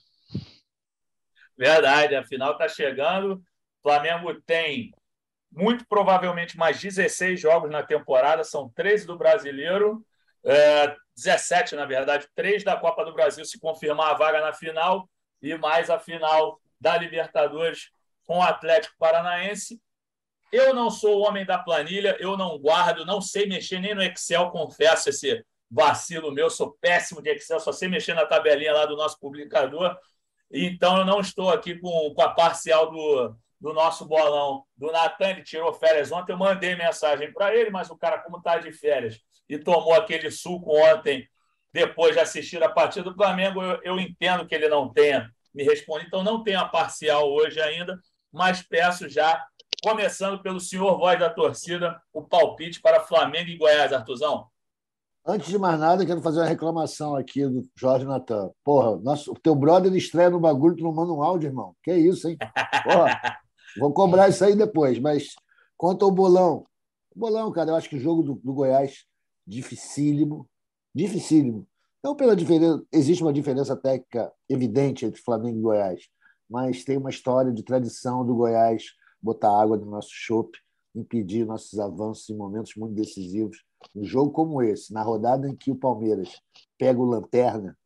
[1.58, 3.36] Verdade, a final está chegando.
[3.36, 3.42] O
[3.82, 4.92] Flamengo tem
[5.52, 10.06] muito provavelmente mais 16 jogos na temporada, são 13 do brasileiro,
[10.46, 15.10] é, 17, na verdade, 3 da Copa do Brasil, se confirmar a vaga na final,
[15.42, 17.90] e mais a final da Libertadores
[18.26, 19.82] com o Atlético Paranaense.
[20.52, 24.02] Eu não sou o homem da planilha, eu não guardo, não sei mexer nem no
[24.02, 28.86] Excel, confesso esse vacilo meu, sou péssimo de Excel, só sei mexer na tabelinha lá
[28.86, 29.98] do nosso publicador.
[30.50, 35.32] Então, eu não estou aqui com, com a parcial do, do nosso bolão do Natan,
[35.32, 38.72] ele tirou férias ontem, eu mandei mensagem para ele, mas o cara, como está de
[38.72, 39.20] férias
[39.50, 41.28] e tomou aquele suco ontem,
[41.74, 45.64] depois de assistir a partida do Flamengo, eu, eu entendo que ele não tenha me
[45.64, 48.00] respondido, então não tenho a parcial hoje ainda,
[48.32, 49.44] mas peço já
[49.84, 54.48] Começando pelo senhor voz da torcida, o palpite para Flamengo e Goiás, Artuzão.
[55.24, 58.50] Antes de mais nada, quero fazer uma reclamação aqui do Jorge Natan.
[58.64, 61.76] Porra, nosso, o teu brother estreia no bagulho, tu não manda um áudio, irmão.
[61.84, 62.38] Que isso, hein?
[62.84, 63.22] Porra,
[63.78, 64.98] vou cobrar isso aí depois.
[65.00, 65.36] Mas
[65.76, 66.66] quanto ao bolão,
[67.16, 69.06] bolão, cara, eu acho que o jogo do, do Goiás,
[69.46, 70.50] dificílimo,
[70.96, 71.68] dificílimo.
[72.04, 76.08] Não pela diferença, existe uma diferença técnica evidente entre Flamengo e Goiás,
[76.50, 78.86] mas tem uma história de tradição do Goiás
[79.22, 80.58] botar água no nosso chope,
[80.96, 83.64] impedir nossos avanços em momentos muito decisivos.
[83.96, 86.42] Um jogo como esse, na rodada em que o Palmeiras
[86.78, 87.78] pega o lanterna,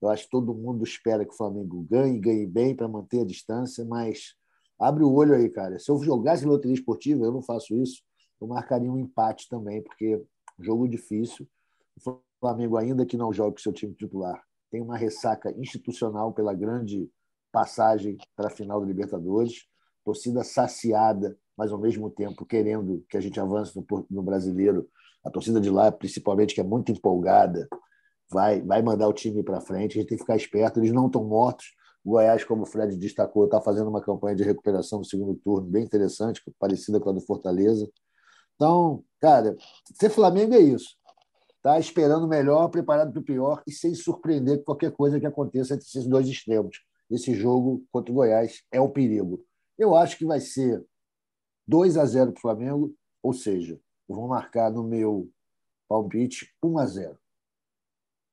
[0.00, 3.26] eu acho que todo mundo espera que o Flamengo ganhe, ganhe bem para manter a
[3.26, 4.34] distância, mas
[4.78, 5.78] abre o olho aí, cara.
[5.78, 8.02] Se eu jogasse loteria esportiva, eu não faço isso,
[8.40, 10.22] eu marcaria um empate também, porque
[10.58, 11.46] jogo difícil.
[12.06, 16.54] O Flamengo, ainda que não jogue com seu time titular, tem uma ressaca institucional pela
[16.54, 17.10] grande
[17.52, 19.66] passagem para a final da Libertadores
[20.10, 24.88] torcida saciada, mas ao mesmo tempo querendo que a gente avance no, no brasileiro.
[25.24, 27.68] A torcida de lá, principalmente, que é muito empolgada,
[28.28, 29.92] vai, vai mandar o time para frente.
[29.92, 30.80] A gente tem que ficar esperto.
[30.80, 31.66] Eles não estão mortos.
[32.04, 35.68] O Goiás, como o Fred destacou, está fazendo uma campanha de recuperação no segundo turno
[35.68, 37.88] bem interessante, parecida com a do Fortaleza.
[38.56, 39.54] Então, cara,
[39.94, 40.96] ser Flamengo é isso.
[41.62, 45.74] Tá esperando o melhor, preparado para o pior e sem surpreender qualquer coisa que aconteça
[45.74, 46.78] entre esses dois extremos.
[47.10, 49.44] Esse jogo contra o Goiás é um perigo.
[49.80, 50.84] Eu acho que vai ser
[51.66, 55.32] 2 a 0 para o Flamengo, ou seja, vou marcar no meu
[55.88, 57.18] palpite 1 a 0.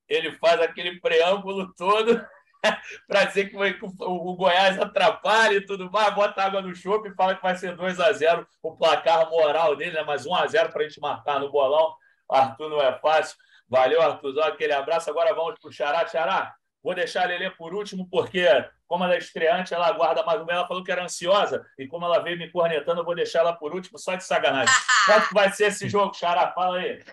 [0.09, 2.21] Ele faz aquele preâmbulo todo
[3.07, 7.33] para dizer que o Goiás atrapalha e tudo mais, bota água no chope e fala
[7.33, 10.03] que vai ser 2 a 0 o placar moral dele, né?
[10.03, 11.95] mas 1 a 0 para a gente marcar no bolão.
[12.29, 13.37] Arthur não é fácil.
[13.69, 14.37] Valeu, Arthur.
[14.43, 15.09] Aquele abraço.
[15.09, 16.05] Agora vamos para o Xará.
[16.05, 16.53] Xará,
[16.87, 18.47] Vou deixar a Lelê por último, porque,
[18.87, 20.53] como ela é estreante, ela aguarda mais uma.
[20.53, 23.51] Ela falou que era ansiosa, e como ela veio me cornetando, eu vou deixar ela
[23.51, 24.73] por último, só de sacanagem.
[25.05, 26.53] Quanto vai ser esse jogo, Xará?
[26.53, 27.03] Fala aí.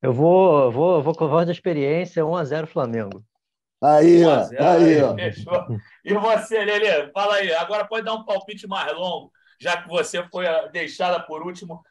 [0.00, 3.20] Eu vou, vou, vou com a voz da experiência, 1x0 Flamengo.
[3.82, 4.46] Aí, ó.
[4.56, 5.16] Aí, ó.
[5.16, 5.66] Fechou.
[6.04, 7.10] E você, Lelê?
[7.10, 7.52] Fala aí.
[7.54, 11.82] Agora pode dar um palpite mais longo, já que você foi deixada por último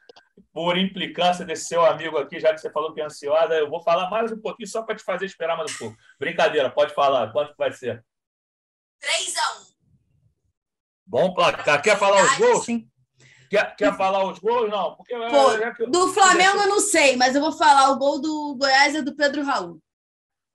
[0.52, 3.82] por implicância desse seu amigo aqui, já que você falou que é ansiosa, eu vou
[3.82, 5.96] falar mais um pouquinho só para te fazer esperar mais um pouco.
[6.18, 7.32] Brincadeira, pode falar.
[7.32, 8.04] Quanto vai ser?
[9.00, 9.68] 3 a 1
[11.06, 11.80] Bom placar.
[11.80, 12.64] Quer falar os gols?
[12.64, 12.88] Sim.
[13.48, 14.70] Quer, quer falar os gols?
[14.70, 14.94] Não.
[14.94, 17.90] Porque, Pô, do Flamengo eu não sei, mas eu vou falar.
[17.90, 19.80] O gol do Goiás é do Pedro Raul.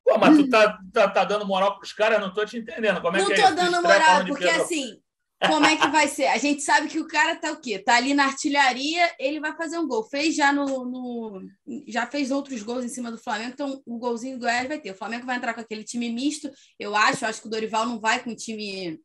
[0.06, 2.20] Pô, mas tu tá, tá, tá dando moral pros caras?
[2.20, 3.02] Eu não tô te entendendo.
[3.02, 5.02] Como é não que tô é dando moral, porque assim,
[5.48, 6.28] como é que vai ser?
[6.28, 7.80] A gente sabe que o cara tá o quê?
[7.80, 10.04] Tá ali na artilharia, ele vai fazer um gol.
[10.04, 11.42] Fez já no, no,
[11.88, 14.92] Já fez outros gols em cima do Flamengo, então o golzinho do Goiás vai ter.
[14.92, 17.26] O Flamengo vai entrar com aquele time misto, eu acho.
[17.26, 19.00] Acho que o Dorival não vai com o time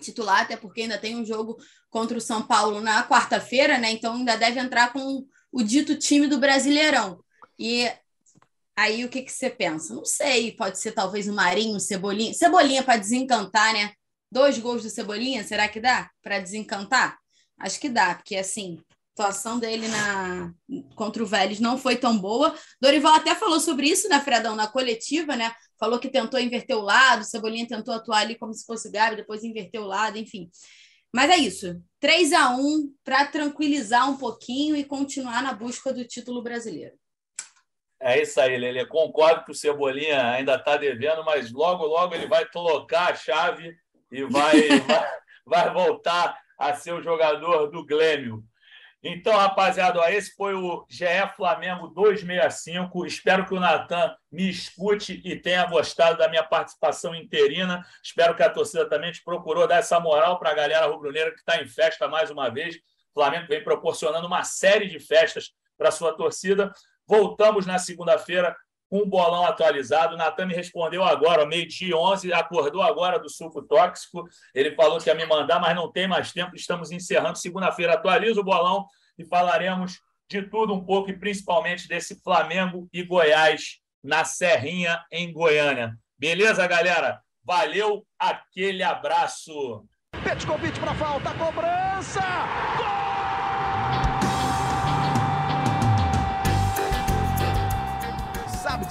[0.00, 1.56] titular, até porque ainda tem um jogo
[1.90, 3.90] contra o São Paulo na quarta-feira, né?
[3.90, 7.22] Então ainda deve entrar com o dito time do Brasileirão.
[7.58, 7.90] E
[8.76, 9.94] aí o que, que você pensa?
[9.94, 12.32] Não sei, pode ser talvez o Marinho, o Cebolinha.
[12.32, 13.92] Cebolinha para desencantar, né?
[14.30, 17.18] Dois gols do Cebolinha, será que dá para desencantar?
[17.58, 18.78] Acho que dá, porque assim,
[19.18, 20.52] a atuação dele na
[20.94, 22.54] contra o Vélez não foi tão boa.
[22.80, 25.52] Dorival até falou sobre isso, né, Fredão, na coletiva, né?
[25.78, 29.42] Falou que tentou inverter o lado, Cebolinha tentou atuar ali como se fosse Gabi, depois
[29.42, 30.48] inverteu o lado, enfim.
[31.12, 31.82] Mas é isso.
[31.98, 36.94] 3 a 1 para tranquilizar um pouquinho e continuar na busca do título brasileiro.
[38.00, 38.86] É isso aí, Lele.
[38.86, 43.76] Concordo que o Cebolinha ainda está devendo, mas logo, logo ele vai colocar a chave
[44.10, 45.08] e vai, vai,
[45.46, 48.44] vai, voltar a ser o jogador do Grêmio.
[49.02, 53.06] Então, rapaziada, esse foi o GE Flamengo 265.
[53.06, 57.82] Espero que o Natan me escute e tenha gostado da minha participação interina.
[58.04, 61.38] Espero que a torcida também te procurou dar essa moral para a galera rubro-negra que
[61.38, 62.76] está em festa mais uma vez.
[62.76, 66.70] O Flamengo vem proporcionando uma série de festas para sua torcida.
[67.06, 68.54] Voltamos na segunda-feira
[68.90, 70.14] um bolão atualizado.
[70.14, 74.24] O Natan me respondeu agora, meio-dia 11, acordou agora do suco tóxico.
[74.54, 76.56] Ele falou que ia me mandar, mas não tem mais tempo.
[76.56, 77.38] Estamos encerrando.
[77.38, 78.86] Segunda-feira atualiza o bolão
[79.18, 85.32] e falaremos de tudo um pouco e principalmente desse Flamengo e Goiás na Serrinha, em
[85.32, 85.96] Goiânia.
[86.18, 87.20] Beleza, galera?
[87.44, 89.84] Valeu, aquele abraço.
[90.22, 92.20] Petkovic para falta, cobrança!
[92.76, 93.19] Gol!